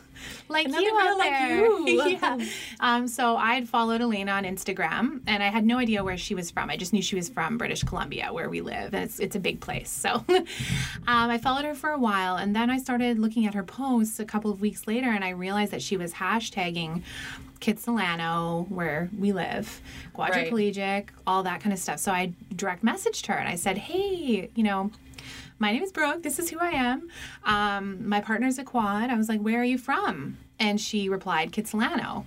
like 0.48 0.68
Another 0.68 0.84
you 0.84 0.92
girl 0.92 1.08
out 1.08 1.18
like 1.18 1.32
there." 1.32 1.66
you. 1.66 2.02
yeah. 2.22 2.38
Um, 2.80 3.08
so 3.08 3.36
I'd 3.36 3.68
followed 3.68 4.02
Elena 4.02 4.32
on 4.34 4.44
Instagram, 4.44 5.22
and 5.28 5.41
and 5.42 5.50
I 5.50 5.52
had 5.52 5.66
no 5.66 5.80
idea 5.80 6.04
where 6.04 6.18
she 6.18 6.36
was 6.36 6.52
from. 6.52 6.70
I 6.70 6.78
just 6.78 6.94
knew 6.94 7.02
she 7.02 7.16
was 7.16 7.30
from 7.30 7.58
British 7.58 7.84
Columbia, 7.84 8.32
where 8.32 8.50
we 8.50 8.62
live, 8.62 8.94
and 8.94 9.04
it's 9.04 9.20
it's 9.20 9.36
a 9.36 9.40
big 9.40 9.60
place. 9.60 9.90
So 9.90 10.24
um, 10.30 10.46
I 11.08 11.40
followed 11.40 11.66
her 11.66 11.74
for 11.74 11.90
a 11.90 11.98
while, 11.98 12.36
and 12.36 12.56
then 12.56 12.70
I 12.70 12.78
started 12.78 13.18
looking 13.18 13.48
at 13.48 13.56
her 13.56 13.64
posts 13.64 14.20
a 14.20 14.26
couple 14.26 14.52
of 14.52 14.62
weeks 14.62 14.86
later, 14.86 15.10
and 15.10 15.24
I 15.24 15.30
realized 15.30 15.72
that 15.72 15.82
she 15.82 15.98
was 15.98 16.14
hashtagging 16.14 17.02
Kitsilano, 17.60 18.70
where 18.70 19.10
we 19.18 19.32
live, 19.32 19.82
quadriplegic, 20.16 21.08
all 21.26 21.44
that 21.44 21.62
kind 21.62 21.74
of 21.74 21.80
stuff. 21.80 22.00
So 22.00 22.12
I 22.12 22.34
direct 22.56 22.84
messaged 22.84 23.28
her 23.28 23.36
and 23.36 23.48
I 23.48 23.56
said, 23.56 23.78
hey, 23.78 24.50
you 24.56 24.64
know, 24.64 24.92
my 25.60 25.72
name 25.72 25.84
is 25.84 25.92
Brooke. 25.92 26.24
This 26.24 26.40
is 26.40 26.50
who 26.50 26.58
I 26.60 26.72
am. 26.72 27.08
Um, 27.44 28.10
my 28.10 28.20
partner's 28.20 28.58
a 28.58 28.64
quad. 28.64 29.12
I 29.12 29.16
was 29.16 29.30
like, 29.30 29.42
where 29.42 29.62
are 29.62 29.64
you 29.64 29.78
from? 29.78 30.38
And 30.60 30.82
she 30.82 31.08
replied, 31.08 31.52
Kitsilano. 31.52 32.26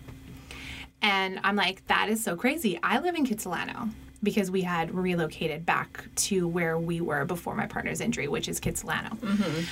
And 1.04 1.38
I'm 1.44 1.54
like, 1.54 1.87
that 1.88 2.08
is 2.08 2.25
so 2.25 2.34
crazy. 2.34 2.80
I 2.82 2.99
live 2.99 3.14
in 3.14 3.26
Kitsilano 3.26 3.90
because 4.23 4.50
we 4.50 4.62
had 4.62 4.94
relocated 4.94 5.66
back 5.66 6.02
to 6.16 6.49
where 6.49 6.78
we 6.78 7.02
were 7.02 7.26
before 7.26 7.54
my 7.54 7.66
partner's 7.66 8.00
injury, 8.00 8.26
which 8.26 8.49
is 8.49 8.58
Kitsilano. 8.58 9.14
Mm-hmm. 9.18 9.64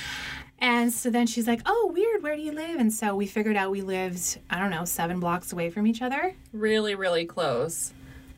And 0.59 0.93
so 0.93 1.09
then 1.09 1.25
she's 1.25 1.47
like, 1.47 1.61
oh, 1.65 1.91
weird. 1.91 2.21
Where 2.21 2.35
do 2.35 2.41
you 2.43 2.51
live? 2.51 2.79
And 2.79 2.93
so 2.93 3.15
we 3.15 3.25
figured 3.25 3.55
out 3.55 3.71
we 3.71 3.81
lived, 3.81 4.37
I 4.47 4.59
don't 4.59 4.69
know, 4.69 4.85
seven 4.85 5.19
blocks 5.19 5.51
away 5.51 5.71
from 5.71 5.87
each 5.87 6.03
other. 6.03 6.35
Really, 6.53 6.93
really 6.93 7.25
close. 7.25 7.93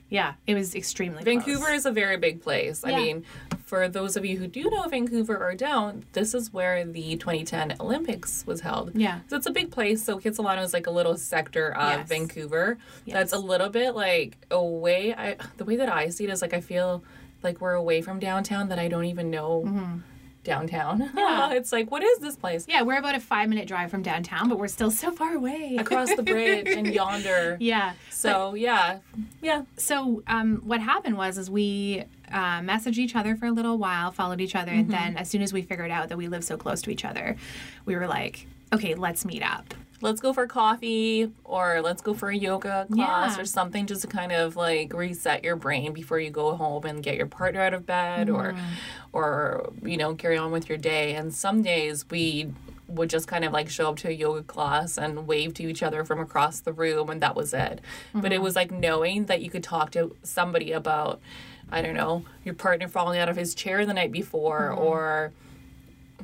Yeah, 0.08 0.36
it 0.48 0.56
was 0.56 0.74
extremely 0.74 1.24
Vancouver 1.24 1.66
close. 1.66 1.80
is 1.80 1.86
a 1.86 1.92
very 1.92 2.16
big 2.16 2.42
place. 2.42 2.86
I 2.86 2.96
mean, 2.96 3.26
for 3.66 3.90
those 3.90 4.16
of 4.16 4.24
you 4.24 4.38
who 4.38 4.48
do 4.48 4.70
know 4.70 4.88
Vancouver 4.88 5.38
or 5.38 5.56
don't, 5.56 6.12
this 6.14 6.34
is 6.34 6.54
where 6.54 6.86
the 6.86 7.16
2010 7.18 7.78
Olympics 7.80 8.46
was 8.46 8.62
held. 8.62 8.92
Yeah. 8.96 9.22
So 9.28 9.36
it's 9.36 9.48
a 9.48 9.52
big 9.52 9.72
place. 9.72 10.04
So 10.04 10.20
Kitsilano 10.20 10.64
is 10.64 10.72
like 10.74 10.86
a 10.88 10.92
little 10.92 11.18
sector 11.18 11.76
of 11.76 12.00
Yes. 12.00 12.08
Vancouver 12.08 12.78
Yes. 13.06 13.14
that's 13.14 13.34
a 13.34 13.40
little 13.40 13.70
bit 13.70 13.96
like 13.96 14.38
away. 14.52 15.14
I 15.14 15.36
the 15.58 15.66
way 15.66 15.76
that 15.78 15.90
I 15.90 16.10
see 16.10 16.26
it 16.26 16.30
is 16.30 16.42
like 16.42 16.54
I 16.54 16.62
feel 16.62 17.04
like 17.42 17.60
we're 17.60 17.74
away 17.74 18.02
from 18.02 18.20
downtown 18.20 18.70
that 18.70 18.80
I 18.80 18.88
don't 18.88 19.06
even 19.06 19.30
know 19.32 19.64
mm-hmm. 19.66 19.98
Downtown. 20.46 21.00
Mm-hmm. 21.02 21.18
Yeah. 21.26 21.52
it's 21.54 21.72
like 21.72 21.92
what 21.92 22.04
is 22.04 22.20
this 22.20 22.36
place? 22.38 22.66
Yeah, 22.68 22.84
we're 22.84 22.98
about 23.00 23.16
a 23.16 23.20
five 23.20 23.50
minute 23.50 23.68
drive 23.68 23.92
from 23.92 24.02
downtown, 24.04 24.48
but 24.48 24.58
we're 24.60 24.68
still 24.70 24.92
so 24.92 25.12
far 25.12 25.34
away. 25.34 25.76
Across 25.80 26.16
the 26.16 26.24
bridge 26.24 26.68
and 26.68 26.88
yonder. 26.94 27.58
yeah. 27.60 27.94
So 28.12 28.54
yeah, 28.54 29.00
yeah. 29.42 29.64
So 29.78 30.24
um, 30.28 30.62
what 30.64 30.80
happened 30.80 31.18
was 31.18 31.38
is 31.38 31.50
we 31.50 32.06
uh, 32.32 32.60
messaged 32.62 32.98
each 32.98 33.16
other 33.16 33.36
for 33.36 33.48
a 33.48 33.52
little 33.52 33.78
while, 33.78 34.12
followed 34.12 34.40
each 34.42 34.56
other, 34.56 34.72
and 34.72 34.90
then 34.90 35.18
as 35.18 35.30
soon 35.30 35.42
as 35.42 35.52
we 35.52 35.62
figured 35.62 35.92
out 35.92 36.10
that 36.10 36.18
we 36.18 36.28
live 36.28 36.44
so 36.44 36.58
close 36.58 36.82
to 36.84 36.90
each 36.92 37.04
other, 37.06 37.36
we 37.86 37.96
were 37.96 38.08
like, 38.08 38.48
okay, 38.74 38.94
let's 38.96 39.26
meet 39.26 39.44
up. 39.44 39.74
Let's 40.06 40.22
go 40.22 40.32
for 40.32 40.48
coffee 40.48 41.32
or 41.44 41.82
let's 41.82 42.02
go 42.02 42.14
for 42.14 42.30
a 42.30 42.36
yoga 42.36 42.88
class 42.92 43.36
Yeah. 43.36 43.42
or 43.42 43.46
something 43.46 43.86
just 43.88 44.02
to 44.04 44.08
kind 44.08 44.32
of 44.32 44.56
like 44.56 44.94
reset 44.94 45.44
your 45.44 45.56
brain 45.56 45.92
before 45.94 46.20
you 46.20 46.30
go 46.30 46.56
home 46.56 46.86
and 46.86 47.04
get 47.04 47.18
your 47.18 47.26
partner 47.28 47.62
out 47.62 47.74
of 47.74 47.86
bed 47.86 48.30
or 48.30 48.54
Mm-hmm. 48.54 48.64
or 49.14 49.72
you 49.84 49.98
know 49.98 50.16
carry 50.16 50.38
on 50.38 50.52
with 50.52 50.70
your 50.70 50.78
day 50.78 51.16
and 51.16 51.34
some 51.34 51.62
days 51.62 52.06
we 52.10 52.52
would 52.88 53.10
just 53.10 53.28
kind 53.28 53.44
of 53.44 53.52
like 53.52 53.68
show 53.68 53.90
up 53.90 53.98
to 53.98 54.08
a 54.08 54.12
yoga 54.12 54.44
class 54.44 54.98
and 54.98 55.26
wave 55.28 55.54
to 55.56 55.64
each 55.64 55.82
other 55.82 56.06
from 56.06 56.20
across 56.20 56.60
the 56.60 56.72
room 56.72 57.10
and 57.10 57.22
that 57.22 57.36
was 57.36 57.54
it 57.54 57.82
but 58.14 58.24
Mm-hmm. 58.24 58.32
it 58.34 58.42
was 58.42 58.56
like 58.56 58.72
knowing 58.72 59.26
that 59.26 59.42
you 59.42 59.50
could 59.50 59.64
talk 59.64 59.92
to 59.92 60.16
somebody 60.24 60.72
about 60.72 61.20
i 61.72 61.82
don't 61.82 61.96
know 61.96 62.24
your 62.44 62.54
partner 62.54 62.88
falling 62.88 63.20
out 63.20 63.28
of 63.28 63.36
his 63.36 63.56
chair 63.56 63.86
the 63.86 63.94
night 63.94 64.12
before 64.12 64.70
Mm-hmm. 64.72 64.82
or 64.84 65.32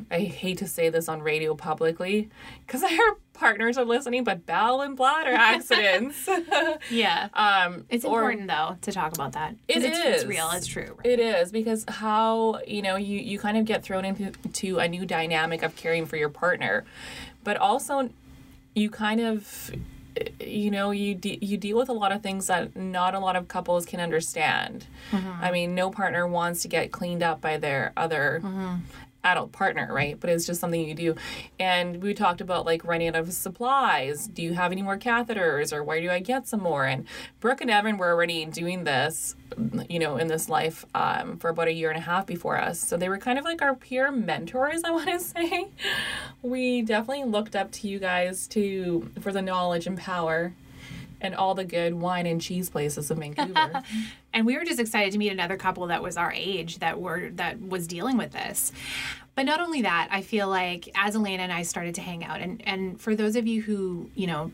I 0.10 0.20
hate 0.20 0.58
to 0.60 0.67
say 0.67 0.89
this 0.89 1.08
on 1.10 1.22
radio 1.22 1.53
publicly 1.55 2.29
because 2.65 2.84
our 2.91 3.17
partners 3.34 3.77
are 3.77 3.86
listening, 3.86 4.24
but 4.24 4.46
bowel 4.46 4.81
and 4.81 4.96
bladder 4.96 5.31
accidents. 5.34 6.27
Yeah. 6.89 7.29
um, 7.34 7.86
It's 7.89 8.05
or- 8.05 8.20
important 8.22 8.48
though 8.48 8.77
to 8.81 8.91
talk 8.91 9.13
about 9.13 9.34
that. 9.34 9.55
It 9.67 9.84
it's, 9.84 9.98
It's 10.00 10.25
real. 10.25 10.50
It's 10.51 10.67
true. 10.67 10.96
Right? 10.98 11.05
It 11.05 11.20
is 11.20 11.51
because 11.51 11.86
how 11.88 12.60
you 12.67 12.81
know 12.81 12.96
you 12.96 13.20
you 13.20 13.38
kind 13.39 13.58
of 13.58 13.65
get 13.65 13.84
thrown 13.84 14.05
into 14.05 14.79
a 14.79 14.88
new 14.88 15.05
dynamic 15.05 15.63
of 15.63 15.75
caring 15.75 16.05
for 16.05 16.17
your 16.17 16.29
partner, 16.29 16.86
but 17.43 17.58
also 17.58 18.10
you 18.74 18.89
kind 18.89 19.20
of 19.22 19.72
you 20.41 20.70
know 20.70 20.91
you 20.91 21.15
de- 21.15 21.39
you 21.41 21.58
deal 21.58 21.77
with 21.77 21.88
a 21.89 21.93
lot 21.93 22.12
of 22.12 22.22
things 22.22 22.48
that 22.48 22.75
not 22.75 23.15
a 23.15 23.20
lot 23.20 23.36
of 23.36 23.48
couples 23.48 23.86
can 23.86 24.00
understand. 24.00 24.86
I 25.13 25.51
mean, 25.51 25.74
no 25.75 25.89
partner 25.89 26.27
wants 26.27 26.62
to 26.63 26.67
get 26.67 26.91
cleaned 26.91 27.24
up 27.24 27.41
by 27.41 27.58
their 27.58 27.91
other 27.98 28.41
adult 29.24 29.51
partner, 29.51 29.88
right? 29.92 30.20
But 30.20 30.30
it's 30.30 30.46
just 30.46 30.60
something 30.60 30.82
you 30.88 30.94
do. 30.94 31.16
And 31.60 32.01
we 32.01 32.13
talked 32.13 32.42
about 32.42 32.66
like 32.66 32.84
running 32.84 33.10
out 33.10 33.16
of 33.16 33.32
supplies. 33.34 34.28
Do 34.28 34.42
you 34.42 34.54
have 34.54 34.72
any 34.72 34.82
more 34.82 34.98
catheters 34.98 35.74
or 35.74 35.84
where 35.84 36.01
do 36.01 36.10
I 36.10 36.20
get 36.20 36.48
some 36.48 36.62
more? 36.62 36.86
And 36.86 37.06
Brooke 37.40 37.62
and 37.62 37.70
Evan 37.70 37.98
were 37.98 38.10
already 38.10 38.46
doing 38.46 38.84
this, 38.84 39.36
you 39.90 40.00
know, 40.00 40.18
in 40.18 40.28
this 40.28 40.50
life 40.50 40.86
um, 40.96 41.38
for 41.38 41.50
about 41.50 41.68
a 41.68 41.74
year 41.74 41.90
and 41.90 41.98
a 41.98 42.01
half 42.01 42.25
before 42.25 42.58
us. 42.58 42.80
So 42.80 42.98
they 42.98 43.10
were 43.10 43.18
kind 43.18 43.38
of 43.38 43.46
like 43.46 43.62
our 43.62 43.75
peer 43.75 44.12
mentors, 44.12 44.84
I 44.86 44.92
want 44.92 45.10
to 45.10 45.20
say. 45.20 45.68
We 46.42 46.82
definitely 46.82 47.25
looked 47.25 47.56
up 47.56 47.72
to 47.74 47.88
you 47.88 48.00
guys 48.00 48.48
to 48.50 49.12
for 49.22 49.32
the 49.32 49.42
knowledge 49.42 49.88
and 49.88 49.98
power 49.98 50.54
and 51.22 51.36
all 51.36 51.56
the 51.56 51.63
good 51.63 51.94
wine 51.94 52.25
and 52.25 52.42
cheese 52.42 52.70
places 52.70 53.10
in 53.12 53.20
Vancouver. 53.20 53.84
and 54.34 54.46
we 54.46 54.58
were 54.58 54.66
just 54.66 54.80
excited 54.80 55.12
to 55.13 55.18
meet 55.18 55.32
another 55.32 55.58
couple 55.58 55.88
that 55.88 56.01
was 56.01 56.18
our 56.18 56.34
age 56.34 56.80
that 56.80 57.00
were 57.00 57.30
that 57.32 57.62
was 57.62 57.88
dealing 57.88 58.18
with 58.18 58.32
this 58.32 58.72
but 59.36 59.46
not 59.46 59.60
only 59.60 59.82
that 59.82 60.08
i 60.12 60.22
feel 60.22 60.48
like 60.48 60.90
as 60.96 61.16
elena 61.16 61.44
and 61.44 61.54
i 61.54 61.62
started 61.62 61.96
to 61.96 62.01
hang 62.01 62.24
out 62.24 62.40
and 62.40 62.62
and 62.66 63.00
for 63.00 63.16
those 63.16 63.36
of 63.36 63.48
you 63.48 63.62
who 63.62 64.10
you 64.16 64.28
know 64.28 64.51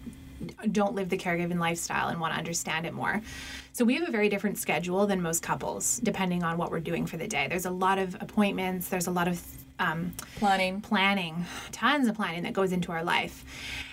don't 0.71 0.93
live 0.93 1.09
the 1.09 1.17
caregiving 1.17 1.59
lifestyle 1.59 2.09
and 2.09 2.19
want 2.19 2.31
to 2.33 2.37
understand 2.37 2.85
it 2.85 2.93
more 2.93 3.21
so 3.73 3.83
we 3.83 3.95
have 3.95 4.07
a 4.07 4.11
very 4.11 4.29
different 4.29 4.57
schedule 4.57 5.07
than 5.07 5.21
most 5.21 5.41
couples 5.41 5.99
depending 6.03 6.43
on 6.43 6.57
what 6.57 6.71
we're 6.71 6.79
doing 6.79 7.05
for 7.05 7.17
the 7.17 7.27
day 7.27 7.47
there's 7.47 7.65
a 7.65 7.71
lot 7.71 7.97
of 7.97 8.15
appointments 8.21 8.89
there's 8.89 9.07
a 9.07 9.11
lot 9.11 9.27
of 9.27 9.41
um, 9.79 10.13
Planning. 10.37 10.81
planning, 10.81 11.45
tons 11.71 12.07
of 12.07 12.15
planning 12.15 12.43
that 12.43 12.53
goes 12.53 12.71
into 12.71 12.91
our 12.91 13.03
life. 13.03 13.45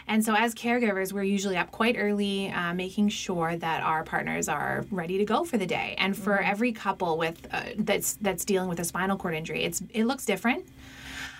And 0.07 0.23
so, 0.23 0.35
as 0.35 0.55
caregivers, 0.55 1.13
we're 1.13 1.23
usually 1.23 1.57
up 1.57 1.71
quite 1.71 1.97
early, 1.99 2.51
uh, 2.51 2.75
making 2.75 3.09
sure 3.09 3.57
that 3.57 3.83
our 3.83 4.05
partners 4.05 4.49
are 4.49 4.85
ready 4.91 5.17
to 5.19 5.25
go 5.25 5.45
for 5.45 5.57
the 5.57 5.67
day. 5.67 5.95
And 5.97 6.17
for 6.17 6.39
every 6.39 6.73
couple 6.73 7.17
with 7.17 7.47
uh, 7.53 7.63
that's 7.79 8.15
that's 8.15 8.45
dealing 8.45 8.69
with 8.69 8.81
a 8.81 8.85
spinal 8.85 9.17
cord 9.17 9.35
injury, 9.35 9.65
it's 9.65 9.83
it 9.95 10.05
looks 10.05 10.27
different. 10.27 10.67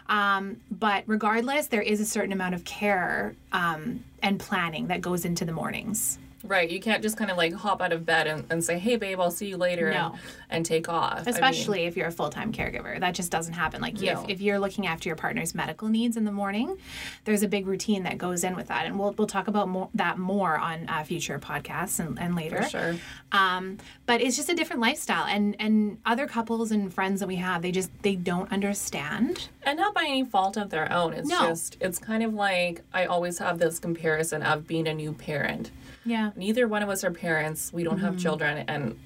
Um, 0.09 0.59
but 0.71 1.05
regardless, 1.07 1.67
there 1.69 1.83
is 1.83 2.01
a 2.01 2.07
certain 2.07 2.33
amount 2.33 2.55
of 2.55 2.65
care 2.65 3.35
um, 3.53 4.05
and 4.23 4.39
planning 4.39 4.89
that 4.89 5.01
goes 5.01 5.25
into 5.25 5.45
the 5.45 5.53
mornings. 5.53 6.19
Right. 6.45 6.71
You 6.71 6.79
can't 6.81 7.03
just 7.03 7.17
kind 7.17 7.31
of 7.31 7.37
like 7.37 7.53
hop 7.55 7.81
out 7.83 7.93
of 7.93 8.05
bed 8.05 8.27
and, 8.27 8.45
and 8.51 8.63
say, 8.63 8.79
hey, 8.79 8.97
babe, 8.97 9.19
I'll 9.19 9.31
see 9.31 9.49
you 9.49 9.57
later 9.57 9.91
No. 9.91 10.13
and, 10.13 10.19
and 10.51 10.67
take 10.67 10.89
off. 10.89 11.13
I 11.15 11.25
mean, 11.25 11.29
especially 11.29 11.85
if 11.85 11.97
you're 11.97 12.07
a 12.09 12.13
full-time 12.13 12.53
caregiver 12.53 13.01
that 13.01 13.15
just 13.15 13.31
doesn't 13.33 13.55
happen 13.55 13.81
like 13.81 13.95
No. 14.01 14.23
if, 14.23 14.29
if 14.29 14.41
you're 14.41 14.59
looking 14.59 14.87
after 14.87 15.09
your 15.09 15.17
partner's 15.17 15.55
medical 15.55 15.89
needs 15.89 16.17
in 16.17 16.25
the 16.25 16.33
morning 16.33 16.77
there's 17.25 17.43
a 17.43 17.49
big 17.49 17.67
routine 17.67 18.03
that 18.05 18.19
goes 18.19 18.45
in 18.45 18.55
with 18.55 18.69
that 18.69 18.87
and 18.87 18.99
we'll, 18.99 19.13
we'll 19.13 19.27
talk 19.27 19.49
about 19.49 19.69
more, 19.69 19.89
that 19.95 20.19
more 20.19 20.57
on 20.59 20.89
uh, 20.89 21.03
future 21.03 21.39
podcasts 21.39 21.99
and, 21.99 22.19
and 22.21 22.37
later 22.37 22.63
for 22.63 22.69
sure. 22.69 22.95
um, 23.33 23.79
but 24.07 24.21
it's 24.21 24.37
just 24.37 24.49
a 24.49 24.55
different 24.55 24.81
lifestyle 24.83 25.25
and 25.25 25.57
and 25.59 25.99
other 26.07 26.27
couples 26.27 26.71
and 26.71 26.93
friends 26.93 27.21
that 27.21 27.27
we 27.27 27.37
have 27.37 27.63
they 27.63 27.73
just 27.73 27.91
they 28.03 28.15
don't 28.15 28.51
understand 28.53 29.49
And 29.65 29.79
not 29.79 29.95
by 29.95 30.05
any 30.07 30.25
fault 30.25 30.57
of 30.57 30.71
their 30.71 30.93
own. 30.93 31.15
It's 31.15 31.29
No. 31.29 31.49
just, 31.49 31.77
it's 31.81 31.99
kind 31.99 32.23
of 32.23 32.35
like 32.35 32.83
I 32.93 33.07
always 33.07 33.39
have 33.39 33.59
this 33.59 33.79
comparison 33.79 34.43
of 34.43 34.67
being 34.67 34.87
a 34.87 34.95
new 34.95 35.13
parent. 35.13 35.71
Yeah 36.05 36.31
Neither 36.37 36.67
one 36.69 36.83
of 36.83 36.89
us 36.89 37.05
are 37.05 37.11
parents. 37.11 37.73
We 37.73 37.85
don't 37.85 37.97
Mm-hmm. 37.97 38.05
have 38.07 38.19
children. 38.19 38.65
And 38.69 38.99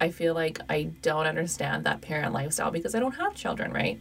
I 0.00 0.10
feel 0.10 0.34
like 0.34 0.60
I 0.68 0.90
don't 1.02 1.26
understand 1.26 1.84
that 1.84 2.02
parent 2.02 2.32
lifestyle 2.34 2.70
because 2.70 2.94
I 2.94 3.00
don't 3.00 3.14
have 3.16 3.34
children, 3.34 3.72
right? 3.72 3.98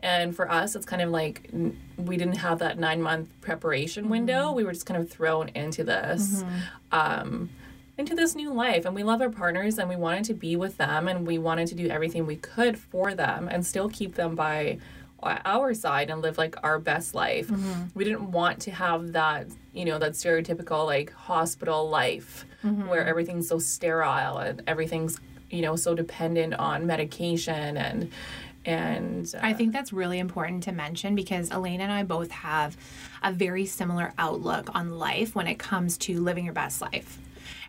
And 0.00 0.34
for 0.36 0.48
us, 0.50 0.76
it's 0.76 0.86
kind 0.86 1.02
of 1.02 1.10
like 1.10 1.50
we 1.96 2.16
didn't 2.16 2.36
have 2.38 2.60
that 2.60 2.78
nine 2.78 3.02
month 3.02 3.28
preparation 3.40 4.08
window. 4.08 4.46
Mm-hmm. 4.48 4.56
We 4.56 4.64
were 4.64 4.72
just 4.72 4.86
kind 4.86 5.02
of 5.02 5.10
thrown 5.10 5.48
into 5.50 5.82
this. 5.84 6.44
Um, 6.92 7.50
into 7.98 8.14
this 8.14 8.34
new 8.34 8.52
life 8.52 8.86
and 8.86 8.94
we 8.94 9.02
love 9.02 9.20
our 9.20 9.28
partners 9.28 9.78
and 9.78 9.86
we 9.86 9.96
wanted 9.96 10.24
to 10.24 10.32
be 10.32 10.56
with 10.56 10.78
them 10.78 11.06
and 11.08 11.26
we 11.26 11.36
wanted 11.36 11.68
to 11.68 11.74
do 11.74 11.88
everything 11.88 12.24
we 12.24 12.36
could 12.36 12.78
for 12.78 13.14
them 13.14 13.48
and 13.48 13.66
still 13.66 13.88
keep 13.90 14.14
them 14.14 14.34
by 14.34 14.78
our 15.22 15.74
side 15.74 16.10
and 16.10 16.20
live 16.22 16.38
like 16.38 16.56
our 16.62 16.78
best 16.78 17.14
life. 17.14 17.50
We 17.94 18.04
didn't 18.04 18.30
want 18.30 18.60
to 18.62 18.70
have 18.70 19.12
that, 19.12 19.46
you 19.72 19.84
know, 19.84 19.98
that 19.98 20.12
stereotypical 20.12 20.84
like 20.86 21.12
hospital 21.12 21.88
life 21.88 22.44
where 22.62 23.04
everything's 23.06 23.48
so 23.48 23.58
sterile 23.58 24.38
and 24.38 24.62
everything's, 24.66 25.20
you 25.50 25.62
know, 25.62 25.76
so 25.76 25.94
dependent 25.94 26.54
on 26.54 26.86
medication 26.86 27.76
and 27.76 28.10
and 28.64 29.34
uh, 29.34 29.40
I 29.42 29.54
think 29.54 29.72
that's 29.72 29.92
really 29.92 30.20
important 30.20 30.62
to 30.64 30.72
mention 30.72 31.16
because 31.16 31.50
Elaine 31.50 31.80
and 31.80 31.90
I 31.90 32.04
both 32.04 32.30
have 32.30 32.76
a 33.22 33.32
very 33.32 33.66
similar 33.66 34.12
outlook 34.18 34.70
on 34.74 34.98
life 34.98 35.34
when 35.34 35.48
it 35.48 35.58
comes 35.58 35.98
to 35.98 36.20
living 36.20 36.44
your 36.44 36.54
best 36.54 36.80
life. 36.80 37.18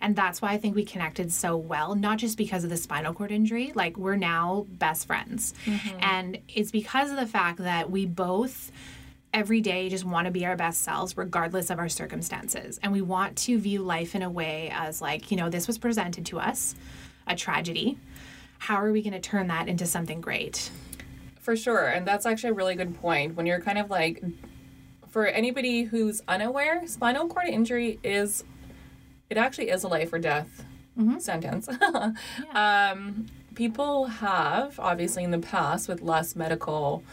And 0.02 0.16
that's 0.16 0.42
why 0.42 0.52
I 0.52 0.58
think 0.58 0.76
we 0.76 0.86
connected 0.86 1.32
so 1.32 1.56
well, 1.56 1.96
not 1.96 2.18
just 2.18 2.38
because 2.38 2.64
of 2.64 2.70
the 2.70 2.78
spinal 2.78 3.14
cord 3.14 3.32
injury, 3.32 3.72
like 3.76 3.98
we're 3.98 4.16
now 4.16 4.66
best 4.70 5.08
friends. 5.08 5.54
Mm-hmm. 5.66 5.98
And 6.02 6.40
it's 6.50 6.72
because 6.72 7.10
of 7.10 7.18
the 7.18 7.28
fact 7.28 7.60
that 7.60 7.90
we 7.90 8.06
both 8.06 8.72
every 9.34 9.62
day 9.62 9.90
just 9.90 10.06
want 10.06 10.26
to 10.26 10.32
be 10.32 10.46
our 10.46 10.56
best 10.56 10.84
selves 10.84 11.18
regardless 11.18 11.70
of 11.70 11.80
our 11.80 11.90
circumstances. 11.90 12.80
And 12.84 12.92
we 12.92 13.02
want 13.02 13.38
to 13.40 13.58
view 13.58 13.82
life 13.82 14.14
in 14.14 14.22
a 14.22 14.30
way 14.30 14.72
as 14.74 15.02
like, 15.02 15.32
you 15.32 15.38
know, 15.38 15.50
this 15.50 15.68
was 15.68 15.78
presented 15.78 16.26
to 16.28 16.40
us, 16.40 16.76
a 17.26 17.36
tragedy. 17.36 17.98
How 18.60 18.76
are 18.76 18.92
we 18.92 19.02
going 19.02 19.14
to 19.14 19.20
turn 19.20 19.48
that 19.48 19.68
into 19.68 19.86
something 19.86 20.22
great? 20.22 20.70
For 21.40 21.56
sure. 21.56 21.88
And 21.88 22.08
that's 22.08 22.26
actually 22.26 22.52
a 22.52 22.54
really 22.54 22.76
good 22.76 22.96
point. 23.02 23.36
When 23.36 23.46
you're 23.46 23.60
kind 23.60 23.78
of 23.78 23.90
like, 23.90 24.24
for 25.10 25.28
anybody 25.28 25.84
who's 25.84 26.22
unaware, 26.28 26.88
spinal 26.88 27.28
cord 27.28 27.48
injury 27.48 28.00
is, 28.04 28.44
it 29.34 29.40
actually 29.40 29.72
is 29.72 29.84
a 29.84 29.88
life 29.88 30.14
or 30.14 30.20
death 30.20 30.64
sentence. 31.18 31.68
um, 32.54 33.26
people 33.56 34.06
have, 34.06 34.80
obviously, 34.80 35.24
in 35.24 35.32
the 35.32 35.40
past, 35.40 35.88
with 35.88 36.02
less 36.04 36.36
medical 36.36 37.04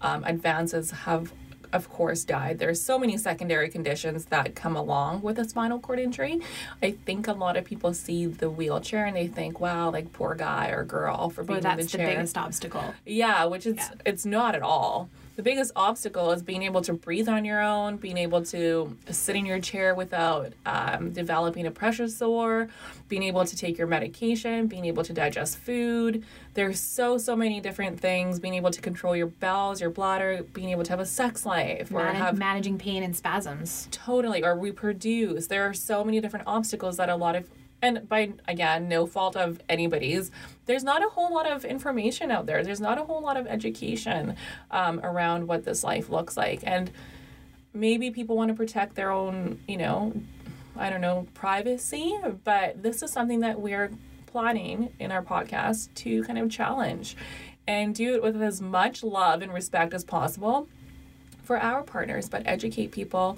um, 0.00 0.22
advances, 0.22 0.92
have 0.92 1.32
of 1.72 1.90
course 1.90 2.22
died. 2.22 2.60
There's 2.60 2.80
so 2.80 2.96
many 2.96 3.16
secondary 3.16 3.68
conditions 3.68 4.26
that 4.26 4.54
come 4.54 4.76
along 4.76 5.22
with 5.22 5.40
a 5.40 5.44
spinal 5.44 5.80
cord 5.80 5.98
injury. 5.98 6.40
I 6.80 6.92
think 6.92 7.26
a 7.26 7.32
lot 7.32 7.56
of 7.56 7.64
people 7.64 7.92
see 7.92 8.26
the 8.26 8.48
wheelchair 8.48 9.04
and 9.06 9.16
they 9.16 9.26
think, 9.26 9.58
"Wow, 9.58 9.90
like 9.90 10.12
poor 10.12 10.36
guy 10.36 10.68
or 10.68 10.84
girl 10.84 11.30
for 11.30 11.42
being 11.42 11.56
in 11.56 11.64
that's 11.64 11.90
the 11.90 11.98
the, 11.98 12.04
biggest 12.04 12.38
obstacle. 12.38 12.94
Yeah, 13.04 13.46
which 13.46 13.66
is 13.66 13.74
Yeah. 13.78 13.90
it's 14.06 14.24
not 14.24 14.54
at 14.54 14.62
all. 14.62 15.08
The 15.36 15.42
biggest 15.42 15.72
obstacle 15.74 16.30
is 16.30 16.42
being 16.42 16.62
able 16.62 16.80
to 16.82 16.92
breathe 16.92 17.28
on 17.28 17.44
your 17.44 17.60
own, 17.60 17.96
being 17.96 18.16
able 18.16 18.44
to 18.46 18.96
sit 19.10 19.34
in 19.34 19.44
your 19.44 19.58
chair 19.58 19.94
without 19.94 20.52
um, 20.64 21.10
developing 21.10 21.66
a 21.66 21.72
pressure 21.72 22.06
sore, 22.06 22.68
being 23.08 23.24
able 23.24 23.44
to 23.44 23.56
take 23.56 23.76
your 23.76 23.88
medication, 23.88 24.68
being 24.68 24.84
able 24.84 25.02
to 25.02 25.12
digest 25.12 25.58
food. 25.58 26.24
There's 26.54 26.78
so 26.78 27.18
so 27.18 27.34
many 27.34 27.60
different 27.60 27.98
things. 27.98 28.38
Being 28.38 28.54
able 28.54 28.70
to 28.70 28.80
control 28.80 29.16
your 29.16 29.26
bowels, 29.26 29.80
your 29.80 29.90
bladder, 29.90 30.44
being 30.52 30.70
able 30.70 30.84
to 30.84 30.90
have 30.90 31.00
a 31.00 31.06
sex 31.06 31.44
life 31.44 31.90
or 31.92 32.04
have 32.04 32.38
managing 32.38 32.78
pain 32.78 33.02
and 33.02 33.16
spasms. 33.16 33.88
totally 33.90 34.44
or 34.44 34.56
reproduce. 34.56 35.48
There 35.48 35.64
are 35.68 35.74
so 35.74 36.04
many 36.04 36.20
different 36.20 36.46
obstacles 36.46 36.96
that 36.98 37.08
a 37.08 37.16
lot 37.16 37.34
of 37.34 37.50
and 37.82 38.08
by 38.08 38.32
again 38.48 38.88
no 38.88 39.06
fault 39.06 39.36
of 39.36 39.60
anybody's 39.68 40.30
there's 40.66 40.84
not 40.84 41.04
a 41.04 41.08
whole 41.08 41.32
lot 41.34 41.50
of 41.50 41.64
information 41.64 42.30
out 42.30 42.46
there. 42.46 42.62
There's 42.62 42.80
not 42.80 42.98
a 42.98 43.04
whole 43.04 43.20
lot 43.20 43.36
of 43.36 43.46
education 43.46 44.36
um, 44.70 45.00
around 45.00 45.46
what 45.46 45.64
this 45.64 45.84
life 45.84 46.08
looks 46.08 46.36
like. 46.36 46.60
And 46.64 46.90
maybe 47.72 48.10
people 48.10 48.36
want 48.36 48.48
to 48.48 48.54
protect 48.54 48.94
their 48.94 49.10
own 49.10 49.58
you 49.66 49.76
know 49.76 50.12
i 50.76 50.88
don't 50.88 51.00
know 51.00 51.26
privacy 51.34 52.16
but 52.44 52.80
this 52.80 53.02
is 53.02 53.10
something 53.10 53.40
that 53.40 53.60
we're 53.60 53.90
planning 54.26 54.92
in 55.00 55.10
our 55.10 55.22
podcast 55.22 55.92
to 55.94 56.22
kind 56.22 56.38
of 56.38 56.48
challenge 56.48 57.16
and 57.66 57.92
do 57.92 58.14
it 58.14 58.22
with 58.22 58.40
as 58.40 58.60
much 58.60 59.02
love 59.02 59.42
and 59.42 59.52
respect 59.52 59.92
as 59.92 60.04
possible 60.04 60.68
for 61.42 61.58
our 61.58 61.82
partners 61.82 62.28
but 62.28 62.46
educate 62.46 62.92
people 62.92 63.36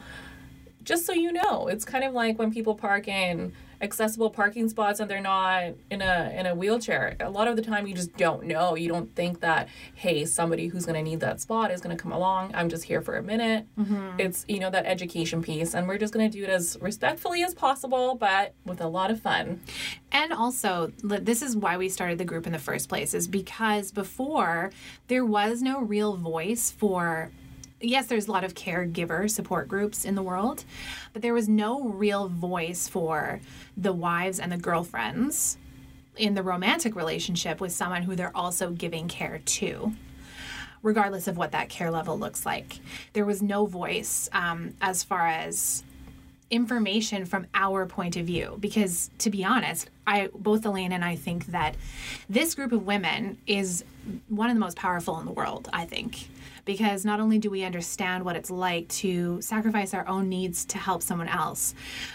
just 0.86 1.04
so 1.04 1.12
you 1.12 1.32
know, 1.32 1.66
it's 1.66 1.84
kind 1.84 2.04
of 2.04 2.14
like 2.14 2.38
when 2.38 2.52
people 2.52 2.74
park 2.74 3.08
in 3.08 3.52
accessible 3.80 4.30
parking 4.30 4.68
spots 4.68 5.00
and 5.00 5.10
they're 5.10 5.20
not 5.20 5.74
in 5.90 6.02
a 6.02 6.32
in 6.36 6.46
a 6.46 6.54
wheelchair. 6.54 7.16
A 7.20 7.30
lot 7.30 7.48
of 7.48 7.56
the 7.56 7.62
time 7.62 7.86
you 7.86 7.94
just 7.94 8.16
don't 8.16 8.44
know. 8.44 8.74
You 8.74 8.88
don't 8.88 9.14
think 9.14 9.40
that 9.40 9.68
hey, 9.94 10.24
somebody 10.24 10.68
who's 10.68 10.86
going 10.86 10.96
to 10.96 11.02
need 11.02 11.20
that 11.20 11.40
spot 11.40 11.70
is 11.70 11.80
going 11.80 11.96
to 11.96 12.02
come 12.02 12.12
along. 12.12 12.52
I'm 12.54 12.68
just 12.68 12.84
here 12.84 13.00
for 13.00 13.16
a 13.16 13.22
minute. 13.22 13.66
Mm-hmm. 13.78 14.20
It's 14.20 14.44
you 14.48 14.60
know 14.60 14.70
that 14.70 14.86
education 14.86 15.42
piece 15.42 15.74
and 15.74 15.86
we're 15.88 15.98
just 15.98 16.12
going 16.12 16.30
to 16.30 16.38
do 16.38 16.44
it 16.44 16.50
as 16.50 16.78
respectfully 16.80 17.42
as 17.42 17.54
possible 17.54 18.14
but 18.14 18.54
with 18.64 18.80
a 18.80 18.88
lot 18.88 19.10
of 19.10 19.20
fun. 19.20 19.60
And 20.12 20.32
also, 20.32 20.92
this 21.02 21.42
is 21.42 21.56
why 21.56 21.76
we 21.76 21.88
started 21.88 22.18
the 22.18 22.24
group 22.24 22.46
in 22.46 22.52
the 22.52 22.58
first 22.58 22.88
place, 22.88 23.12
is 23.12 23.28
because 23.28 23.92
before 23.92 24.70
there 25.08 25.24
was 25.24 25.62
no 25.62 25.80
real 25.80 26.16
voice 26.16 26.70
for. 26.70 27.30
Yes, 27.80 28.06
there's 28.06 28.26
a 28.26 28.32
lot 28.32 28.44
of 28.44 28.54
caregiver 28.54 29.30
support 29.30 29.68
groups 29.68 30.04
in 30.04 30.14
the 30.14 30.22
world, 30.22 30.64
but 31.12 31.20
there 31.20 31.34
was 31.34 31.48
no 31.48 31.88
real 31.88 32.28
voice 32.28 32.88
for 32.88 33.40
the 33.76 33.92
wives 33.92 34.40
and 34.40 34.50
the 34.50 34.56
girlfriends 34.56 35.58
in 36.16 36.34
the 36.34 36.42
romantic 36.42 36.96
relationship 36.96 37.60
with 37.60 37.72
someone 37.72 38.02
who 38.02 38.16
they're 38.16 38.34
also 38.36 38.70
giving 38.70 39.08
care 39.08 39.40
to 39.44 39.92
regardless 40.82 41.26
of 41.26 41.36
what 41.36 41.50
that 41.50 41.68
care 41.68 41.90
level 41.90 42.18
looks 42.18 42.46
like. 42.46 42.78
There 43.12 43.26
was 43.26 43.42
no 43.42 43.66
voice 43.66 44.28
um, 44.32 44.74
as 44.80 45.02
far 45.02 45.26
as 45.26 45.82
information 46.50 47.24
from 47.24 47.46
our 47.54 47.86
point 47.86 48.16
of 48.16 48.26
view. 48.26 48.56
Because 48.60 49.10
to 49.18 49.30
be 49.30 49.44
honest 49.44 49.90
i 50.06 50.28
both 50.34 50.64
elaine 50.64 50.92
and 50.92 51.04
i 51.04 51.16
think 51.16 51.46
that 51.46 51.74
this 52.28 52.54
group 52.54 52.70
of 52.72 52.86
women 52.86 53.36
is 53.46 53.84
one 54.28 54.48
of 54.48 54.54
the 54.54 54.60
most 54.60 54.76
powerful 54.76 55.18
in 55.18 55.26
the 55.26 55.32
world 55.32 55.68
i 55.72 55.84
think. 55.84 56.28
Because 56.64 57.04
not 57.04 57.20
only 57.20 57.38
do 57.38 57.48
we 57.48 57.62
understand 57.62 58.24
what 58.24 58.34
it's 58.34 58.50
like 58.50 58.88
to 58.88 59.40
sacrifice 59.40 59.94
our 59.94 60.06
own 60.08 60.28
needs 60.28 60.64
to 60.66 60.78
help 60.78 61.02
someone 61.02 61.28
else 61.28 61.74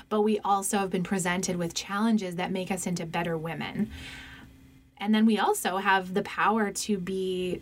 but 0.10 0.22
we 0.22 0.40
also 0.40 0.78
have 0.78 0.90
been 0.90 1.04
presented 1.04 1.56
with 1.58 1.74
challenges 1.74 2.36
that 2.36 2.52
make 2.52 2.72
us 2.72 2.88
into 2.88 3.06
better 3.06 3.38
women. 3.38 3.90
And 4.98 5.16
then 5.16 5.26
we 5.26 5.40
also 5.40 5.78
have 5.78 6.14
the 6.14 6.22
power 6.22 6.72
to 6.72 6.98
be 6.98 7.60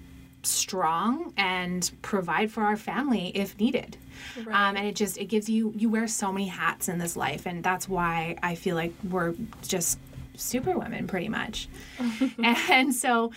strong 0.50 1.34
and 1.38 1.90
provide 2.02 2.52
for 2.52 2.64
our 2.64 2.78
family 2.78 3.32
if 3.36 3.60
needed. 3.60 3.98
Um, 4.38 4.76
and 4.76 4.86
it 4.86 4.96
just 4.96 5.18
it 5.18 5.26
gives 5.26 5.50
you 5.50 5.74
you 5.76 5.90
wear 5.90 6.08
so 6.08 6.32
many 6.32 6.48
hats 6.48 6.90
in 6.90 6.98
this 6.98 7.16
life, 7.16 7.46
and 7.46 7.64
that's 7.64 7.88
why 7.88 8.38
I 8.44 8.56
feel 8.56 8.76
like 8.76 8.94
we're 9.10 9.34
just 9.68 10.00
super 10.36 10.78
women 10.78 11.08
pretty 11.08 11.30
much. 11.30 11.68
and 12.44 12.94
so 12.94 13.32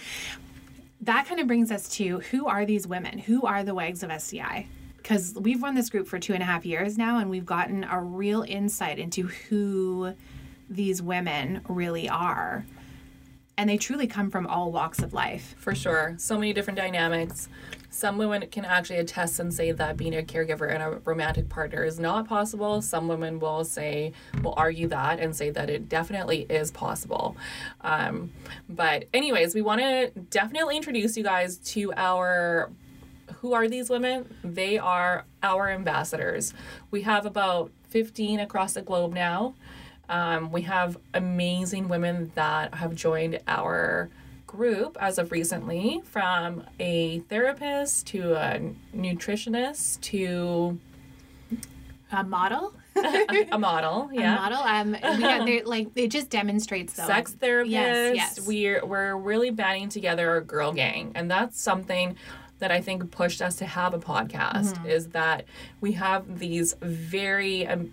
that 1.02 1.26
kind 1.26 1.40
of 1.40 1.46
brings 1.46 1.70
us 1.70 1.88
to 1.90 2.20
who 2.20 2.46
are 2.46 2.64
these 2.64 2.86
women? 2.86 3.18
Who 3.18 3.42
are 3.42 3.64
the 3.64 3.74
wags 3.74 4.02
of 4.02 4.10
SCI? 4.10 4.66
Because 4.96 5.34
we've 5.34 5.62
run 5.62 5.74
this 5.74 5.90
group 5.90 6.06
for 6.06 6.18
two 6.18 6.32
and 6.32 6.42
a 6.42 6.46
half 6.46 6.64
years 6.64 6.96
now, 6.96 7.18
and 7.18 7.28
we've 7.28 7.46
gotten 7.46 7.84
a 7.84 8.00
real 8.00 8.44
insight 8.46 9.00
into 9.00 9.26
who 9.26 10.14
these 10.70 11.02
women 11.02 11.60
really 11.68 12.08
are. 12.08 12.64
And 13.56 13.68
they 13.68 13.76
truly 13.76 14.06
come 14.06 14.30
from 14.30 14.46
all 14.46 14.72
walks 14.72 15.00
of 15.00 15.12
life. 15.12 15.54
For 15.58 15.74
sure. 15.74 16.14
So 16.18 16.38
many 16.38 16.52
different 16.52 16.78
dynamics. 16.78 17.48
Some 17.90 18.16
women 18.16 18.46
can 18.50 18.64
actually 18.64 19.00
attest 19.00 19.38
and 19.38 19.52
say 19.52 19.70
that 19.72 19.98
being 19.98 20.16
a 20.16 20.22
caregiver 20.22 20.72
and 20.72 20.82
a 20.82 20.90
romantic 21.04 21.50
partner 21.50 21.84
is 21.84 21.98
not 21.98 22.26
possible. 22.26 22.80
Some 22.80 23.06
women 23.06 23.38
will 23.38 23.64
say, 23.64 24.14
will 24.42 24.54
argue 24.56 24.88
that 24.88 25.20
and 25.20 25.36
say 25.36 25.50
that 25.50 25.68
it 25.68 25.90
definitely 25.90 26.46
is 26.48 26.70
possible. 26.70 27.36
Um, 27.82 28.32
but, 28.66 29.04
anyways, 29.12 29.54
we 29.54 29.60
want 29.60 29.82
to 29.82 30.10
definitely 30.30 30.78
introduce 30.78 31.18
you 31.18 31.22
guys 31.22 31.58
to 31.58 31.92
our. 31.94 32.70
Who 33.40 33.52
are 33.52 33.68
these 33.68 33.90
women? 33.90 34.34
They 34.42 34.78
are 34.78 35.24
our 35.42 35.68
ambassadors. 35.68 36.54
We 36.90 37.02
have 37.02 37.26
about 37.26 37.72
15 37.90 38.40
across 38.40 38.72
the 38.72 38.82
globe 38.82 39.12
now. 39.12 39.54
Um, 40.08 40.52
we 40.52 40.62
have 40.62 40.98
amazing 41.14 41.88
women 41.88 42.32
that 42.34 42.74
have 42.74 42.94
joined 42.94 43.40
our 43.48 44.10
group 44.46 44.98
as 45.00 45.18
of 45.18 45.32
recently, 45.32 46.02
from 46.04 46.64
a 46.78 47.20
therapist 47.20 48.06
to 48.08 48.34
a 48.34 48.60
nutritionist 48.94 50.00
to 50.02 50.78
A 52.12 52.22
model? 52.22 52.74
a 52.96 53.58
model. 53.58 54.10
yeah. 54.12 54.36
A 54.36 54.50
model. 54.50 54.58
Um, 54.58 55.20
yeah, 55.20 55.42
they 55.46 55.62
like 55.62 55.88
it 55.96 56.08
just 56.08 56.28
demonstrates 56.28 56.92
though. 56.92 57.06
Sex 57.06 57.32
therapist. 57.32 57.72
Yes, 57.72 58.16
yes. 58.16 58.46
We're 58.46 58.84
we're 58.84 59.16
really 59.16 59.50
banding 59.50 59.88
together 59.88 60.36
a 60.36 60.42
girl 60.42 60.72
gang, 60.72 61.12
and 61.14 61.30
that's 61.30 61.60
something 61.60 62.16
that 62.58 62.70
I 62.70 62.80
think 62.80 63.10
pushed 63.10 63.40
us 63.40 63.56
to 63.56 63.66
have 63.66 63.94
a 63.94 63.98
podcast. 63.98 64.74
Mm-hmm. 64.74 64.86
Is 64.86 65.08
that 65.08 65.46
we 65.80 65.92
have 65.92 66.38
these 66.38 66.74
very 66.80 67.66
um, 67.66 67.92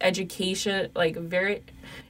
education, 0.00 0.90
like 0.94 1.16
very 1.16 1.62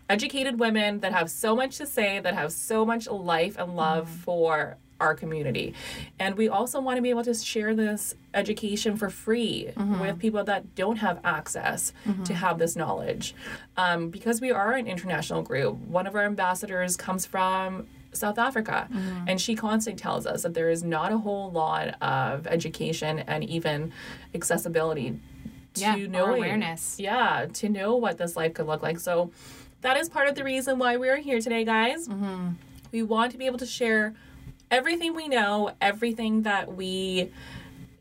educated 0.08 0.58
women 0.58 1.00
that 1.00 1.12
have 1.12 1.30
so 1.30 1.54
much 1.54 1.76
to 1.78 1.86
say, 1.86 2.18
that 2.20 2.34
have 2.34 2.52
so 2.52 2.84
much 2.84 3.06
life 3.08 3.56
and 3.58 3.76
love 3.76 4.06
Mm-hmm. 4.08 4.18
for 4.20 4.76
our 5.00 5.14
community. 5.14 5.74
And 6.18 6.34
we 6.36 6.48
also 6.48 6.80
want 6.80 6.96
to 6.96 7.02
be 7.02 7.10
able 7.10 7.22
to 7.22 7.32
share 7.34 7.72
this 7.72 8.14
education 8.34 8.96
for 8.96 9.08
free 9.10 9.70
Mm-hmm. 9.76 10.00
with 10.00 10.18
people 10.18 10.42
that 10.44 10.74
don't 10.74 10.96
have 10.96 11.20
access 11.24 11.92
to 12.24 12.34
have 12.34 12.58
this 12.58 12.74
knowledge. 12.74 13.34
Um, 13.76 14.10
because 14.10 14.40
we 14.40 14.50
are 14.50 14.72
an 14.72 14.86
international 14.88 15.42
group, 15.42 15.76
one 15.78 16.06
of 16.08 16.14
our 16.16 16.24
ambassadors 16.24 16.96
comes 16.96 17.26
from 17.26 17.86
South 18.12 18.38
Africa, 18.38 18.88
Mm-hmm. 18.90 19.28
and 19.28 19.40
she 19.40 19.54
constantly 19.54 20.00
tells 20.00 20.26
us 20.26 20.42
that 20.42 20.54
there 20.54 20.70
is 20.70 20.82
not 20.82 21.12
a 21.12 21.18
whole 21.18 21.50
lot 21.52 21.94
of 22.02 22.46
education 22.48 23.20
and 23.20 23.44
even 23.44 23.92
accessibility 24.34 25.20
to 25.78 25.84
Yeah, 26.00 26.06
knowing 26.06 26.36
awareness. 26.42 26.96
yeah, 26.98 27.46
to 27.54 27.68
know 27.68 27.96
what 27.96 28.18
this 28.18 28.36
life 28.36 28.54
could 28.54 28.66
look 28.66 28.82
like. 28.82 28.98
So 29.00 29.30
that 29.80 29.96
is 29.96 30.08
part 30.08 30.28
of 30.28 30.34
the 30.34 30.44
reason 30.44 30.78
why 30.78 30.96
we're 30.96 31.18
here 31.18 31.40
today, 31.40 31.64
guys. 31.64 32.08
Mm-hmm. 32.08 32.48
We 32.92 33.02
want 33.02 33.32
to 33.32 33.38
be 33.38 33.46
able 33.46 33.58
to 33.58 33.66
share 33.66 34.14
everything 34.70 35.14
we 35.14 35.28
know, 35.28 35.72
everything 35.80 36.42
that 36.42 36.74
we 36.74 37.30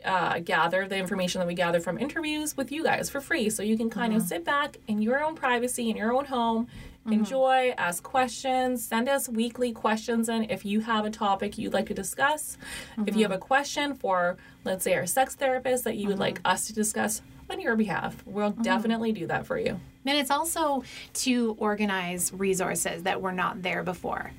uh, 0.05 0.39
gather, 0.39 0.87
the 0.87 0.97
information 0.97 1.39
that 1.39 1.47
we 1.47 1.53
gather 1.53 1.79
from 1.79 1.97
interviews 1.97 2.55
with 2.55 2.71
you 2.71 2.83
guys 2.83 3.09
for 3.09 3.19
free. 3.19 3.49
So 3.49 3.63
you 3.63 3.77
can 3.77 3.89
kind 3.89 4.11
Mm-hmm. 4.13 4.21
of 4.21 4.27
sit 4.27 4.45
back 4.45 4.77
in 4.87 5.01
your 5.01 5.23
own 5.23 5.35
privacy, 5.35 5.89
in 5.89 5.97
your 5.97 6.13
own 6.13 6.25
home, 6.25 6.67
enjoy, 7.09 7.73
ask 7.77 8.03
questions, 8.03 8.83
send 8.85 9.07
us 9.07 9.29
weekly 9.29 9.71
questions 9.71 10.27
in 10.27 10.43
if 10.49 10.65
you 10.65 10.81
have 10.81 11.05
a 11.05 11.09
topic 11.09 11.57
you'd 11.57 11.73
like 11.73 11.85
to 11.87 11.93
discuss. 11.93 12.57
If 13.05 13.15
you 13.15 13.23
have 13.23 13.31
a 13.31 13.37
question 13.37 13.95
for, 13.95 14.35
let's 14.65 14.83
say, 14.83 14.93
our 14.95 15.05
sex 15.05 15.33
therapist 15.35 15.85
that 15.85 15.95
you 15.95 16.09
would 16.09 16.19
like 16.19 16.41
us 16.43 16.67
to 16.67 16.73
discuss 16.73 17.21
on 17.49 17.61
your 17.61 17.75
behalf, 17.75 18.21
we'll 18.25 18.51
definitely 18.51 19.11
do 19.11 19.27
that 19.27 19.45
for 19.45 19.57
you. 19.57 19.79
And 20.05 20.17
it's 20.17 20.31
also 20.31 20.83
to 21.15 21.55
organize 21.59 22.31
resources 22.33 23.03
that 23.03 23.21
were 23.21 23.31
not 23.31 23.61
there 23.61 23.83
before. 23.83 24.31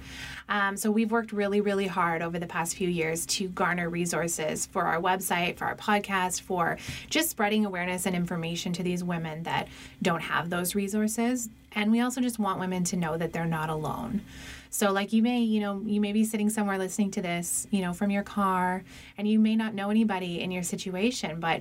Um, 0.49 0.79
so 0.79 0.91
we've 0.91 1.11
worked 1.11 1.33
really, 1.33 1.61
really 1.61 1.87
hard 1.87 2.23
over 2.23 2.39
the 2.39 2.47
past 2.47 2.75
few 2.75 2.89
years 2.89 3.27
to 3.27 3.49
garner 3.49 3.91
resources 3.91 4.65
for 4.65 4.85
our 4.85 4.99
website, 4.99 5.57
for 5.57 5.67
our 5.67 5.77
podcast, 5.77 6.41
for 6.41 6.79
just 7.11 7.29
spreading 7.29 7.67
awareness 7.67 8.07
and 8.07 8.17
information 8.17 8.73
to 8.73 8.83
these 8.83 9.05
women 9.05 9.43
that 9.43 9.69
don't 10.01 10.23
have 10.23 10.49
those 10.49 10.75
resources. 10.75 11.51
And 11.73 11.93
we 11.93 12.01
also 12.01 12.23
just 12.23 12.39
want 12.39 12.61
women 12.61 12.83
to 12.85 12.97
know 12.97 13.19
that 13.19 13.35
they're 13.35 13.45
not 13.45 13.69
alone. 13.69 14.23
So 14.71 14.93
like 14.93 15.13
you 15.13 15.23
may, 15.23 15.41
you 15.41 15.61
know, 15.61 15.83
you 15.85 16.01
may 16.01 16.13
be 16.13 16.25
sitting 16.25 16.49
somewhere 16.49 16.79
listening 16.79 17.11
to 17.13 17.23
this, 17.23 17.67
you 17.71 17.83
know, 17.83 17.93
from 17.93 18.11
your 18.11 18.23
car, 18.23 18.85
and 19.19 19.29
you 19.29 19.39
may 19.39 19.57
not 19.57 19.75
know 19.75 19.91
anybody 19.91 20.41
in 20.41 20.51
your 20.51 20.63
situation, 20.63 21.41
but 21.41 21.61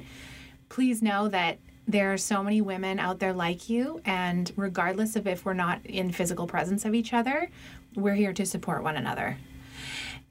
please 0.69 1.01
know 1.01 1.27
that 1.27 1.57
there 1.87 2.11
are 2.11 2.17
so 2.17 2.43
many 2.43 2.59
women 2.59 2.99
out 2.99 3.19
there 3.19 3.33
like 3.33 3.69
you 3.69 4.01
and 4.05 4.51
regardless 4.55 5.15
of 5.15 5.27
if 5.27 5.45
we're 5.45 5.53
not 5.53 5.85
in 5.85 6.11
physical 6.11 6.47
presence 6.47 6.83
of 6.85 6.93
each 6.93 7.13
other 7.13 7.49
we're 7.95 8.15
here 8.15 8.33
to 8.33 8.45
support 8.45 8.83
one 8.83 8.97
another 8.97 9.37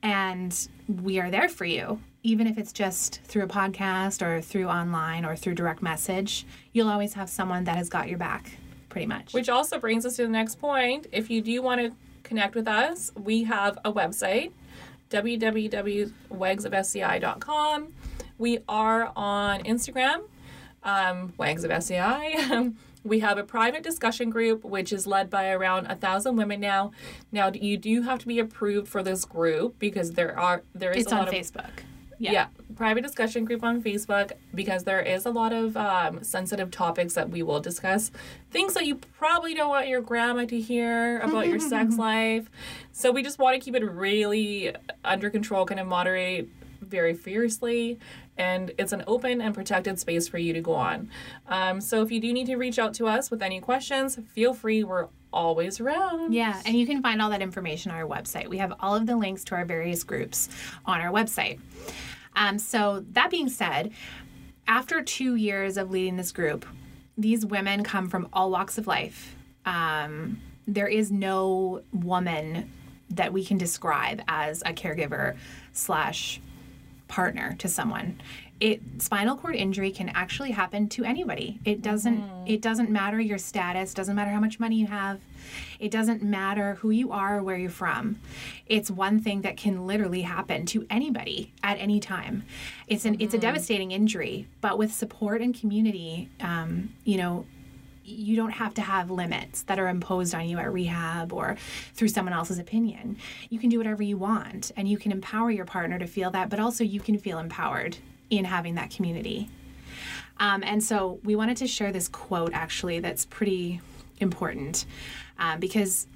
and 0.02 0.68
we 1.02 1.18
are 1.18 1.30
there 1.30 1.48
for 1.48 1.64
you 1.64 2.00
even 2.22 2.46
if 2.46 2.58
it's 2.58 2.72
just 2.72 3.22
through 3.22 3.44
a 3.44 3.48
podcast 3.48 4.20
or 4.20 4.42
through 4.42 4.66
online 4.66 5.24
or 5.24 5.36
through 5.36 5.54
direct 5.54 5.80
message 5.82 6.44
you'll 6.72 6.88
always 6.88 7.14
have 7.14 7.30
someone 7.30 7.64
that 7.64 7.76
has 7.76 7.88
got 7.88 8.08
your 8.08 8.18
back 8.18 8.50
pretty 8.88 9.06
much 9.06 9.32
Which 9.34 9.48
also 9.50 9.78
brings 9.78 10.06
us 10.06 10.16
to 10.16 10.22
the 10.22 10.28
next 10.28 10.58
point. 10.58 11.06
If 11.12 11.28
you 11.28 11.42
do 11.42 11.60
want 11.60 11.82
to 11.82 11.92
connect 12.22 12.54
with 12.54 12.66
us, 12.66 13.12
we 13.14 13.44
have 13.44 13.78
a 13.84 13.92
website, 13.92 14.52
www.wagsofsci.com. 15.10 17.92
We 18.38 18.58
are 18.68 19.12
on 19.16 19.62
Instagram, 19.62 20.24
um, 20.82 21.32
Wags 21.36 21.64
of 21.64 21.70
SCI. 21.70 22.70
we 23.04 23.20
have 23.20 23.38
a 23.38 23.44
private 23.44 23.82
discussion 23.82 24.30
group, 24.30 24.64
which 24.64 24.92
is 24.92 25.06
led 25.06 25.30
by 25.30 25.50
around 25.50 25.86
a 25.86 25.96
thousand 25.96 26.36
women 26.36 26.60
now. 26.60 26.92
Now, 27.32 27.50
you 27.52 27.76
do 27.76 28.02
have 28.02 28.18
to 28.20 28.26
be 28.26 28.38
approved 28.38 28.88
for 28.88 29.02
this 29.02 29.24
group 29.24 29.78
because 29.78 30.12
there 30.12 30.38
are 30.38 30.62
there 30.74 30.92
is 30.92 31.04
it's 31.04 31.12
a 31.12 31.16
on 31.16 31.24
lot 31.24 31.28
of 31.28 31.34
facebook 31.34 31.84
yeah. 32.18 32.46
private 32.74 33.02
discussion 33.02 33.44
group 33.44 33.62
on 33.62 33.82
Facebook 33.82 34.32
because 34.54 34.84
there 34.84 35.00
is 35.00 35.26
a 35.26 35.30
lot 35.30 35.52
of 35.52 35.76
um, 35.76 36.22
sensitive 36.22 36.70
topics 36.70 37.14
that 37.14 37.30
we 37.30 37.42
will 37.42 37.60
discuss. 37.60 38.10
Things 38.50 38.74
that 38.74 38.86
you 38.86 38.96
probably 38.96 39.54
don't 39.54 39.68
want 39.68 39.88
your 39.88 40.00
grandma 40.00 40.44
to 40.46 40.60
hear 40.60 41.20
about 41.20 41.46
your 41.46 41.60
sex 41.60 41.96
life. 41.98 42.50
So 42.92 43.10
we 43.10 43.22
just 43.22 43.38
want 43.38 43.54
to 43.54 43.64
keep 43.64 43.74
it 43.74 43.84
really 43.84 44.74
under 45.04 45.30
control, 45.30 45.66
kind 45.66 45.80
of 45.80 45.86
moderate 45.86 46.48
very 46.86 47.14
fiercely. 47.14 47.98
And 48.36 48.72
it's 48.78 48.92
an 48.92 49.04
open 49.06 49.40
and 49.40 49.54
protected 49.54 49.98
space 49.98 50.28
for 50.28 50.38
you 50.38 50.52
to 50.52 50.60
go 50.60 50.74
on. 50.74 51.10
Um, 51.46 51.80
so 51.80 52.02
if 52.02 52.10
you 52.10 52.20
do 52.20 52.32
need 52.32 52.46
to 52.46 52.56
reach 52.56 52.78
out 52.78 52.94
to 52.94 53.06
us 53.06 53.30
with 53.30 53.42
any 53.42 53.60
questions, 53.60 54.18
feel 54.34 54.52
free. 54.52 54.84
We're 54.84 55.08
always 55.32 55.80
around. 55.80 56.32
Yeah, 56.32 56.60
and 56.64 56.76
you 56.76 56.86
can 56.86 57.02
find 57.02 57.20
all 57.20 57.30
that 57.30 57.42
information 57.42 57.90
on 57.90 57.98
our 57.98 58.06
website. 58.06 58.48
We 58.48 58.58
have 58.58 58.72
all 58.80 58.94
of 58.94 59.06
the 59.06 59.16
links 59.16 59.44
to 59.44 59.54
our 59.54 59.64
various 59.64 60.02
groups 60.02 60.48
on 60.84 61.00
our 61.00 61.12
website. 61.12 61.60
Um, 62.34 62.58
so, 62.58 63.04
that 63.12 63.30
being 63.30 63.48
said, 63.48 63.92
after 64.66 65.02
two 65.02 65.36
years 65.36 65.76
of 65.76 65.90
leading 65.90 66.16
this 66.16 66.32
group, 66.32 66.66
these 67.16 67.46
women 67.46 67.82
come 67.82 68.08
from 68.08 68.28
all 68.32 68.50
walks 68.50 68.78
of 68.78 68.86
life. 68.86 69.34
Um, 69.64 70.40
there 70.66 70.88
is 70.88 71.10
no 71.10 71.82
woman 71.92 72.70
that 73.10 73.32
we 73.32 73.44
can 73.44 73.56
describe 73.56 74.20
as 74.28 74.62
a 74.62 74.72
caregiver 74.72 75.36
slash 75.72 76.40
partner 77.08 77.54
to 77.58 77.68
someone. 77.68 78.20
It 78.58 78.80
spinal 78.98 79.36
cord 79.36 79.54
injury 79.54 79.90
can 79.90 80.08
actually 80.10 80.50
happen 80.50 80.88
to 80.90 81.04
anybody. 81.04 81.60
It 81.66 81.82
doesn't 81.82 82.22
it 82.46 82.62
doesn't 82.62 82.90
matter 82.90 83.20
your 83.20 83.36
status 83.36 83.92
doesn't 83.92 84.16
matter 84.16 84.30
how 84.30 84.40
much 84.40 84.58
money 84.58 84.76
you 84.76 84.86
have. 84.86 85.20
It 85.78 85.90
doesn't 85.90 86.22
matter 86.22 86.74
who 86.76 86.90
you 86.90 87.12
are 87.12 87.38
or 87.38 87.42
where 87.42 87.58
you're 87.58 87.68
from. 87.68 88.18
It's 88.66 88.90
one 88.90 89.20
thing 89.20 89.42
that 89.42 89.58
can 89.58 89.86
literally 89.86 90.22
happen 90.22 90.64
to 90.66 90.86
anybody 90.88 91.52
at 91.62 91.78
any 91.78 92.00
time. 92.00 92.44
It's 92.86 93.04
an 93.04 93.18
it's 93.20 93.34
a 93.34 93.38
devastating 93.38 93.90
injury 93.90 94.46
but 94.62 94.78
with 94.78 94.92
support 94.92 95.42
and 95.42 95.58
community 95.58 96.30
um, 96.40 96.94
you 97.04 97.18
know 97.18 97.44
you 98.06 98.36
don't 98.36 98.52
have 98.52 98.72
to 98.74 98.82
have 98.82 99.10
limits 99.10 99.62
that 99.64 99.78
are 99.78 99.88
imposed 99.88 100.34
on 100.34 100.48
you 100.48 100.58
at 100.58 100.72
rehab 100.72 101.32
or 101.32 101.56
through 101.94 102.08
someone 102.08 102.32
else's 102.32 102.58
opinion. 102.58 103.16
You 103.50 103.58
can 103.58 103.68
do 103.68 103.78
whatever 103.78 104.02
you 104.02 104.16
want 104.16 104.70
and 104.76 104.88
you 104.88 104.96
can 104.96 105.10
empower 105.10 105.50
your 105.50 105.64
partner 105.64 105.98
to 105.98 106.06
feel 106.06 106.30
that, 106.30 106.48
but 106.48 106.60
also 106.60 106.84
you 106.84 107.00
can 107.00 107.18
feel 107.18 107.38
empowered 107.38 107.96
in 108.30 108.44
having 108.44 108.76
that 108.76 108.90
community. 108.90 109.48
Um, 110.38 110.62
and 110.64 110.82
so 110.82 111.18
we 111.24 111.34
wanted 111.34 111.56
to 111.58 111.66
share 111.66 111.92
this 111.92 112.08
quote 112.08 112.52
actually 112.52 113.00
that's 113.00 113.24
pretty 113.24 113.80
important 114.20 114.86
um, 115.38 115.58
because 115.58 116.06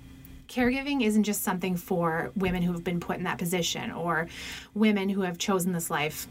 caregiving 0.48 1.03
isn't 1.03 1.24
just 1.24 1.42
something 1.42 1.76
for 1.76 2.31
women 2.37 2.62
who 2.62 2.72
have 2.72 2.85
been 2.85 3.00
put 3.00 3.16
in 3.16 3.24
that 3.24 3.38
position 3.38 3.90
or 3.90 4.29
women 4.74 5.09
who 5.09 5.22
have 5.22 5.38
chosen 5.38 5.72
this 5.72 5.90
life 5.90 6.26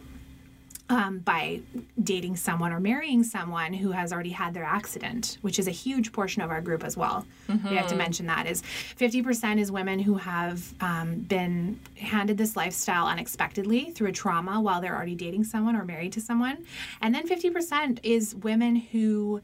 um, 0.89 1.19
by 1.19 1.60
dating 2.04 2.36
someone 2.36 2.71
or 2.71 2.80
marrying 2.80 3.23
someone 3.23 3.73
who 3.73 3.91
has 3.91 4.12
already 4.12 4.32
had 4.32 4.54
their 4.54 4.63
accident, 4.63 5.38
which 5.41 5.60
is 5.60 5.67
a 5.67 5.71
huge 5.71 6.12
portion 6.12 6.41
of 6.41 6.49
our 6.49 6.62
group 6.62 6.84
as 6.84 6.97
well. 6.97 7.25
We 7.69 7.75
have 7.78 7.88
to 7.88 7.95
mention 7.95 8.25
that 8.25 8.47
is 8.47 8.63
50% 8.97 9.60
is 9.60 9.71
women 9.71 9.99
who 9.99 10.15
have 10.15 10.73
um, 10.82 11.19
been 11.19 11.80
handed 11.95 12.38
this 12.38 12.56
lifestyle 12.56 13.08
unexpectedly 13.08 13.91
through 13.91 14.08
a 14.08 14.12
trauma 14.12 14.60
while 14.60 14.82
they're 14.82 14.95
already 14.95 15.15
dating 15.15 15.43
someone 15.43 15.75
or 15.75 15.86
married 15.86 16.13
to 16.13 16.21
someone, 16.21 16.65
and 17.02 17.13
then 17.13 17.28
50% 17.28 17.99
is 18.04 18.36
women 18.36 18.75
who 18.75 19.41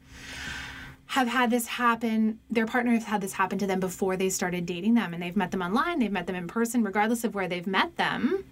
have 1.08 1.28
had 1.28 1.50
this 1.50 1.68
happen 1.68 2.38
their 2.50 2.66
partner 2.66 2.90
has 2.90 3.04
had 3.04 3.20
this 3.20 3.32
happen 3.32 3.58
to 3.58 3.66
them 3.66 3.78
before 3.78 4.16
they 4.16 4.28
started 4.28 4.66
dating 4.66 4.94
them 4.94 5.14
and 5.14 5.22
they've 5.22 5.36
met 5.36 5.52
them 5.52 5.62
online 5.62 6.00
they've 6.00 6.10
met 6.10 6.26
them 6.26 6.34
in 6.34 6.48
person 6.48 6.82
regardless 6.82 7.22
of 7.22 7.32
where 7.32 7.46
they've 7.46 7.68
met 7.68 7.96
them 7.96 8.44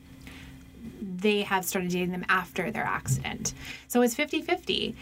they 1.25 1.41
have 1.41 1.65
started 1.65 1.91
dating 1.91 2.13
them 2.13 2.25
after 2.29 2.71
their 2.71 2.85
accident. 2.85 3.55
So 3.89 4.03
it's 4.03 4.15
50 4.15 4.43
50. 4.43 4.95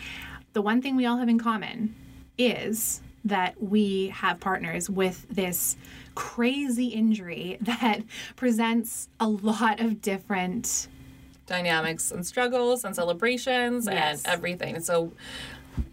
The 0.53 0.63
one 0.63 0.81
thing 0.81 0.95
we 0.97 1.05
all 1.05 1.17
have 1.17 1.29
in 1.29 1.39
common 1.39 1.95
is 2.39 3.03
that 3.25 3.61
we 3.61 4.09
have 4.09 4.39
partners 4.39 4.89
with 4.89 5.27
this 5.29 5.77
crazy 6.15 6.87
injury 6.87 7.59
that 7.63 8.03
presents 8.37 9.09
a 9.21 9.29
lot 9.29 9.81
of 9.81 10.01
different 10.01 10.87
Dynamics 11.47 12.13
and 12.13 12.25
struggles 12.25 12.85
and 12.85 12.95
celebrations 12.95 13.87
Yes. 13.91 14.23
and 14.25 14.33
everything. 14.33 14.81
So 14.81 15.13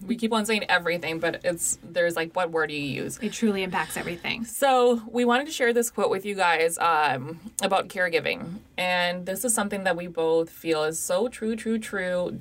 we 0.06 0.16
keep 0.16 0.34
on 0.34 0.46
saying 0.46 0.66
everything, 0.70 1.20
but 1.20 1.42
it's 1.44 1.78
there's 1.84 2.16
like 2.16 2.36
what 2.36 2.52
word 2.52 2.68
do 2.68 2.76
you 2.76 3.04
use? 3.04 3.20
it 3.22 3.32
truly 3.34 3.64
impacts 3.64 3.98
everything 3.98 4.44
So 4.46 5.02
we 5.10 5.26
wanted 5.26 5.46
to 5.48 5.52
share 5.54 5.74
this 5.74 5.90
quote 5.90 6.10
with 6.10 6.26
you 6.26 6.36
guys 6.36 6.78
um, 6.80 7.40
about 7.62 7.88
caregiving, 7.90 8.60
and 8.78 9.26
this 9.26 9.46
is 9.46 9.54
something 9.54 9.84
that 9.84 9.96
we 9.96 10.08
both 10.08 10.50
feel 10.50 10.84
is 10.84 11.00
so 11.00 11.28
true, 11.28 11.56
true, 11.56 11.80
true. 11.80 12.40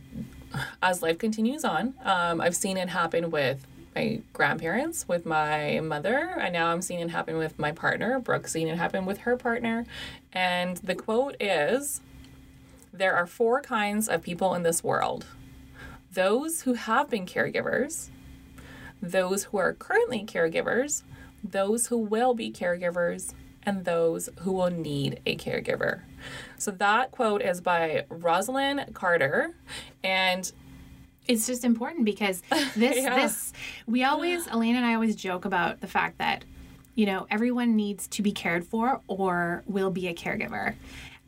As 0.83 1.03
life 1.03 1.18
continues 1.18 1.62
on, 1.64 1.94
um, 2.05 2.40
I've 2.40 2.57
seen 2.57 2.79
it 2.79 2.88
happen 2.88 3.31
with 3.31 3.66
my 3.94 4.20
grandparents, 4.33 5.07
with 5.07 5.27
my 5.27 5.81
mother, 5.81 6.16
and 6.40 6.53
now 6.55 6.68
I'm 6.68 6.81
seeing 6.81 7.01
it 7.01 7.11
happen 7.11 7.37
with 7.37 7.59
my 7.59 7.72
partner. 7.72 8.18
Brooke's 8.18 8.53
seeing 8.53 8.68
it 8.68 8.79
happen 8.79 9.05
with 9.05 9.18
her 9.18 9.37
partner, 9.37 9.85
and 10.33 10.79
the 10.79 10.94
quote 10.94 11.37
is, 11.40 12.01
"There 12.92 13.14
are 13.14 13.27
four 13.27 13.61
kinds 13.61 14.09
of 14.09 14.22
people 14.22 14.55
in 14.55 14.62
this 14.62 14.83
world: 14.83 15.27
those 16.14 16.62
who 16.62 16.75
have 16.75 17.11
been 17.11 17.27
caregivers." 17.27 18.09
those 19.01 19.44
who 19.44 19.59
are 19.59 19.75
currently 19.75 20.25
caregivers, 20.25 21.03
those 21.44 21.87
who 21.87 21.97
will 21.97 22.35
be 22.35 22.51
caregivers, 22.51 23.33
and 23.62 23.85
those 23.85 24.29
who 24.40 24.53
will 24.53 24.71
need 24.71 25.21
a 25.27 25.37
caregiver. 25.37 26.01
So 26.57 26.71
that 26.73 27.11
quote 27.12 27.42
is 27.42 27.61
by 27.61 28.07
Rosalynn 28.11 28.92
Carter, 28.94 29.55
and 30.03 30.51
it's 31.27 31.47
just 31.47 31.64
important 31.64 32.05
because 32.05 32.42
this 32.75 32.97
Yeah. 32.97 33.14
this 33.16 33.53
we 33.87 34.03
always 34.05 34.47
Elaine 34.49 34.77
and 34.77 34.85
I 34.87 34.94
always 34.94 35.14
joke 35.14 35.44
about 35.44 35.81
the 35.81 35.87
fact 35.87 36.18
that 36.18 36.44
you 36.94 37.07
know 37.07 37.27
everyone 37.31 37.77
needs 37.77 38.09
to 38.09 38.23
be 38.23 38.33
cared 38.33 38.64
for 38.64 39.01
or 39.07 39.62
will 39.66 39.90
be 39.90 40.09
a 40.09 40.14
caregiver 40.14 40.75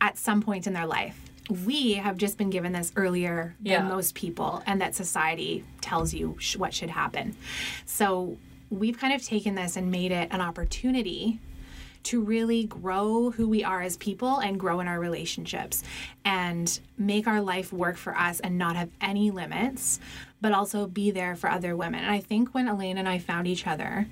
at 0.00 0.18
some 0.18 0.42
point 0.42 0.66
in 0.66 0.72
their 0.72 0.86
life. 0.86 1.29
We 1.50 1.94
have 1.94 2.16
just 2.16 2.38
been 2.38 2.50
given 2.50 2.72
this 2.72 2.92
earlier 2.96 3.54
Yeah. 3.62 3.80
than 3.80 3.88
most 3.88 4.14
people, 4.14 4.62
and 4.66 4.80
that 4.80 4.94
society 4.94 5.64
tells 5.80 6.14
you 6.14 6.36
sh- 6.38 6.56
what 6.56 6.72
should 6.72 6.90
happen. 6.90 7.34
So 7.86 8.36
we've 8.70 8.98
kind 8.98 9.12
of 9.12 9.22
taken 9.24 9.56
this 9.56 9.76
and 9.76 9.90
made 9.90 10.12
it 10.12 10.28
an 10.30 10.40
opportunity 10.40 11.40
to 12.02 12.22
really 12.22 12.64
grow 12.64 13.30
who 13.32 13.46
we 13.48 13.62
are 13.62 13.82
as 13.82 13.96
people 13.98 14.38
and 14.38 14.58
grow 14.58 14.80
in 14.80 14.88
our 14.88 14.98
relationships 14.98 15.82
and 16.24 16.80
make 16.96 17.26
our 17.26 17.42
life 17.42 17.72
work 17.74 17.96
for 17.98 18.16
us 18.16 18.40
and 18.40 18.56
not 18.56 18.74
have 18.76 18.88
any 19.02 19.30
limits, 19.30 20.00
but 20.40 20.52
also 20.52 20.86
be 20.86 21.10
there 21.10 21.36
for 21.36 21.50
other 21.50 21.76
women. 21.76 22.00
And 22.02 22.10
I 22.10 22.20
think 22.20 22.54
when 22.54 22.68
Elaine 22.68 22.96
and 22.96 23.06
I 23.08 23.18
found 23.18 23.46
each 23.46 23.66
other, 23.66 24.06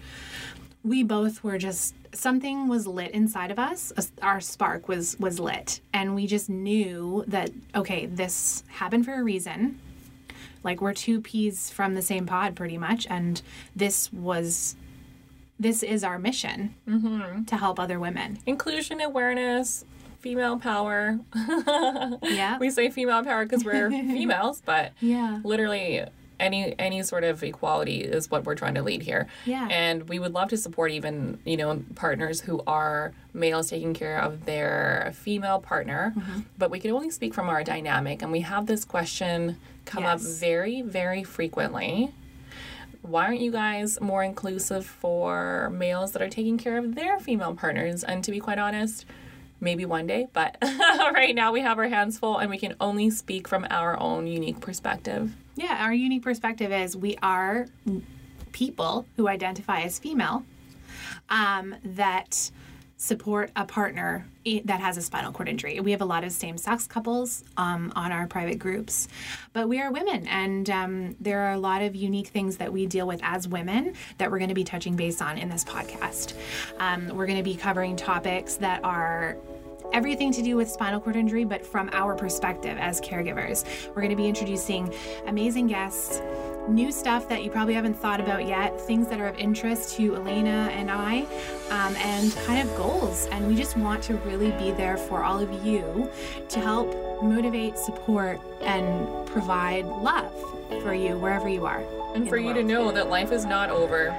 we 0.88 1.02
both 1.02 1.44
were 1.44 1.58
just 1.58 1.94
something 2.14 2.68
was 2.68 2.86
lit 2.86 3.10
inside 3.12 3.50
of 3.50 3.58
us. 3.58 3.92
Our 4.22 4.40
spark 4.40 4.88
was 4.88 5.16
was 5.18 5.38
lit. 5.38 5.80
And 5.92 6.14
we 6.14 6.26
just 6.26 6.48
knew 6.48 7.24
that 7.28 7.50
okay 7.74 8.06
this 8.06 8.64
happened 8.68 9.04
for 9.04 9.14
a 9.14 9.22
reason. 9.22 9.80
Like 10.64 10.80
we're 10.80 10.94
two 10.94 11.20
peas 11.20 11.70
from 11.70 11.94
the 11.94 12.02
same 12.02 12.26
pod 12.26 12.56
pretty 12.56 12.78
much. 12.78 13.06
And 13.08 13.40
this 13.76 14.12
was 14.12 14.76
this 15.60 15.82
is 15.82 16.04
our 16.04 16.18
mission 16.18 16.74
mm-hmm. 16.88 17.44
to 17.44 17.56
help 17.56 17.80
other 17.80 17.98
women. 17.98 18.38
Inclusion, 18.46 19.00
awareness, 19.00 19.84
female 20.20 20.58
power. 20.58 21.18
yeah. 22.22 22.58
We 22.58 22.70
say 22.70 22.90
female 22.90 23.24
power 23.24 23.44
because 23.44 23.64
we're 23.64 23.90
females, 23.90 24.62
but 24.64 24.92
yeah. 25.00 25.40
literally 25.44 26.04
any 26.40 26.74
any 26.78 27.02
sort 27.02 27.24
of 27.24 27.42
equality 27.42 28.00
is 28.00 28.30
what 28.30 28.44
we're 28.44 28.54
trying 28.54 28.74
to 28.74 28.82
lead 28.82 29.02
here. 29.02 29.26
Yeah. 29.44 29.66
And 29.70 30.08
we 30.08 30.18
would 30.18 30.32
love 30.32 30.48
to 30.50 30.56
support 30.56 30.90
even, 30.92 31.38
you 31.44 31.56
know, 31.56 31.82
partners 31.94 32.40
who 32.42 32.62
are 32.66 33.12
males 33.34 33.70
taking 33.70 33.94
care 33.94 34.18
of 34.18 34.44
their 34.44 35.12
female 35.14 35.60
partner, 35.60 36.12
Mm-hmm. 36.16 36.40
but 36.56 36.70
we 36.70 36.80
can 36.80 36.90
only 36.90 37.10
speak 37.10 37.34
from 37.34 37.48
our 37.48 37.62
dynamic 37.64 38.22
and 38.22 38.32
we 38.32 38.40
have 38.40 38.66
this 38.66 38.84
question 38.84 39.58
come 39.84 40.04
up 40.04 40.20
very 40.20 40.82
very 40.82 41.22
frequently. 41.24 42.12
Why 43.02 43.26
aren't 43.26 43.40
you 43.40 43.52
guys 43.52 44.00
more 44.00 44.22
inclusive 44.24 44.84
for 44.84 45.70
males 45.70 46.12
that 46.12 46.20
are 46.22 46.28
taking 46.28 46.58
care 46.58 46.76
of 46.78 46.94
their 46.94 47.18
female 47.20 47.54
partners? 47.54 48.02
And 48.04 48.22
to 48.24 48.30
be 48.32 48.40
quite 48.40 48.58
honest, 48.58 49.06
maybe 49.60 49.84
one 49.84 50.06
day, 50.06 50.26
but 50.32 50.56
right 50.62 51.34
now 51.34 51.52
we 51.52 51.60
have 51.60 51.78
our 51.78 51.88
hands 51.88 52.18
full 52.18 52.38
and 52.38 52.50
we 52.50 52.58
can 52.58 52.74
only 52.80 53.08
speak 53.10 53.46
from 53.48 53.66
our 53.70 53.98
own 53.98 54.26
unique 54.26 54.60
perspective. 54.60 55.32
Yeah, 55.58 55.84
our 55.84 55.92
unique 55.92 56.22
perspective 56.22 56.70
is 56.70 56.96
we 56.96 57.16
are 57.20 57.66
people 58.52 59.06
who 59.16 59.26
identify 59.26 59.80
as 59.80 59.98
female 59.98 60.44
um, 61.30 61.74
that 61.82 62.52
support 62.96 63.50
a 63.56 63.64
partner 63.64 64.24
that 64.64 64.80
has 64.80 64.96
a 64.96 65.02
spinal 65.02 65.32
cord 65.32 65.48
injury. 65.48 65.80
We 65.80 65.90
have 65.90 66.00
a 66.00 66.04
lot 66.04 66.22
of 66.22 66.30
same 66.30 66.58
sex 66.58 66.86
couples 66.86 67.42
um, 67.56 67.92
on 67.96 68.12
our 68.12 68.28
private 68.28 68.60
groups, 68.60 69.08
but 69.52 69.68
we 69.68 69.80
are 69.80 69.90
women, 69.90 70.28
and 70.28 70.70
um, 70.70 71.16
there 71.18 71.40
are 71.40 71.54
a 71.54 71.58
lot 71.58 71.82
of 71.82 71.96
unique 71.96 72.28
things 72.28 72.56
that 72.58 72.72
we 72.72 72.86
deal 72.86 73.08
with 73.08 73.18
as 73.24 73.48
women 73.48 73.94
that 74.18 74.30
we're 74.30 74.38
going 74.38 74.50
to 74.50 74.54
be 74.54 74.64
touching 74.64 74.94
base 74.94 75.20
on 75.20 75.38
in 75.38 75.48
this 75.48 75.64
podcast. 75.64 76.34
Um, 76.78 77.08
we're 77.16 77.26
going 77.26 77.38
to 77.38 77.44
be 77.44 77.56
covering 77.56 77.96
topics 77.96 78.54
that 78.58 78.84
are 78.84 79.36
everything 79.92 80.32
to 80.32 80.42
do 80.42 80.56
with 80.56 80.68
spinal 80.68 81.00
cord 81.00 81.16
injury, 81.16 81.44
but 81.44 81.64
from 81.64 81.88
our 81.92 82.14
perspective 82.14 82.76
as 82.78 83.00
caregivers. 83.00 83.64
We're 83.88 84.02
going 84.02 84.10
to 84.10 84.16
be 84.16 84.28
introducing 84.28 84.92
amazing 85.26 85.66
guests, 85.66 86.20
new 86.68 86.92
stuff 86.92 87.28
that 87.28 87.42
you 87.42 87.50
probably 87.50 87.74
haven't 87.74 87.94
thought 87.94 88.20
about 88.20 88.46
yet, 88.46 88.80
things 88.80 89.08
that 89.08 89.20
are 89.20 89.28
of 89.28 89.38
interest 89.38 89.96
to 89.96 90.16
Elena 90.16 90.70
and 90.72 90.90
I, 90.90 91.20
um, 91.70 91.96
and 91.96 92.34
kind 92.46 92.68
of 92.68 92.76
goals. 92.76 93.26
And 93.26 93.46
we 93.46 93.54
just 93.54 93.76
want 93.76 94.02
to 94.04 94.14
really 94.18 94.50
be 94.52 94.70
there 94.72 94.96
for 94.96 95.22
all 95.22 95.40
of 95.40 95.64
you 95.64 96.10
to 96.48 96.60
help 96.60 97.22
motivate, 97.22 97.78
support, 97.78 98.40
and 98.60 99.26
provide 99.26 99.86
love 99.86 100.32
for 100.82 100.94
you 100.94 101.16
wherever 101.18 101.48
you 101.48 101.66
are. 101.66 101.82
And 102.14 102.28
for 102.28 102.36
you 102.36 102.52
to 102.54 102.62
know 102.62 102.90
that 102.92 103.08
life 103.08 103.32
is 103.32 103.44
not 103.44 103.70
over. 103.70 104.14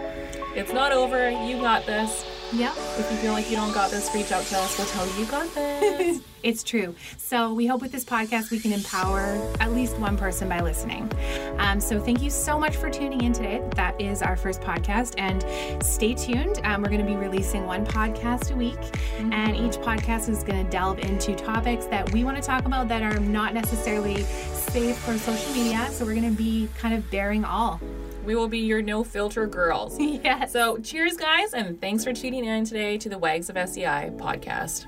It's 0.56 0.74
not 0.74 0.92
over. 0.92 1.30
You 1.30 1.58
got 1.58 1.86
this. 1.86 2.26
Yep. 2.54 2.74
If 2.98 3.12
you 3.12 3.18
feel 3.18 3.34
like 3.34 3.50
you 3.50 3.56
don't 3.58 3.74
got 3.74 3.92
this, 3.92 4.14
reach 4.14 4.32
out 4.32 4.44
to 4.46 4.58
us. 4.58 4.78
We'll 4.78 4.88
tell 4.88 5.06
you 5.08 5.14
you 5.14 5.26
got 5.26 5.54
this. 5.54 6.22
It's 6.42 6.64
true. 6.64 6.96
So 7.18 7.54
we 7.54 7.68
hope 7.68 7.82
with 7.82 7.92
this 7.92 8.06
podcast 8.06 8.50
we 8.50 8.60
can 8.60 8.72
empower 8.72 9.20
at 9.60 9.74
least 9.74 9.98
one 9.98 10.16
person 10.16 10.48
by 10.48 10.62
listening. 10.62 11.12
Um, 11.58 11.82
so 11.82 12.00
thank 12.00 12.22
you 12.22 12.30
so 12.30 12.58
much 12.58 12.78
for 12.78 12.90
tuning 12.90 13.26
in 13.26 13.34
today. 13.34 13.62
That 13.76 14.00
is 14.00 14.22
our 14.22 14.38
first 14.38 14.62
podcast, 14.62 15.16
and 15.18 15.44
stay 15.84 16.14
tuned. 16.14 16.62
Um, 16.64 16.82
we're 16.82 16.88
going 16.88 17.06
to 17.06 17.06
be 17.06 17.18
releasing 17.18 17.66
one 17.66 17.86
podcast 17.86 18.52
a 18.52 18.56
week, 18.56 18.80
and 19.18 19.54
each 19.58 19.82
podcast 19.82 20.30
is 20.30 20.44
going 20.44 20.64
to 20.64 20.72
delve 20.72 21.00
into 21.00 21.36
topics 21.36 21.86
that 21.88 22.10
we 22.14 22.24
want 22.24 22.38
to 22.38 22.42
talk 22.42 22.66
about 22.66 22.88
that 22.88 23.04
are 23.04 23.20
not 23.20 23.54
necessarily 23.54 24.24
safe 24.24 24.98
for 24.98 25.18
social 25.18 25.54
media. 25.54 25.90
So 25.92 26.06
we're 26.06 26.16
going 26.16 26.30
to 26.30 26.38
be 26.38 26.70
kind 26.78 26.94
of 26.96 27.12
bearing 27.12 27.44
all. 27.44 27.82
We 28.26 28.36
will 28.36 28.48
be 28.48 28.60
your 28.60 28.82
no 28.82 29.04
filter 29.04 29.48
girls. 29.48 29.98
Yes. 30.00 30.52
So, 30.52 30.78
cheers, 30.78 31.16
guys, 31.18 31.54
and 31.54 31.80
thanks 31.80 32.04
for 32.04 32.14
tuning 32.14 32.46
in 32.46 32.66
today 32.66 32.98
to 32.98 33.10
the 33.10 33.18
Wags 33.18 33.50
of 33.50 33.58
SCI 33.58 34.12
podcast. 34.18 34.86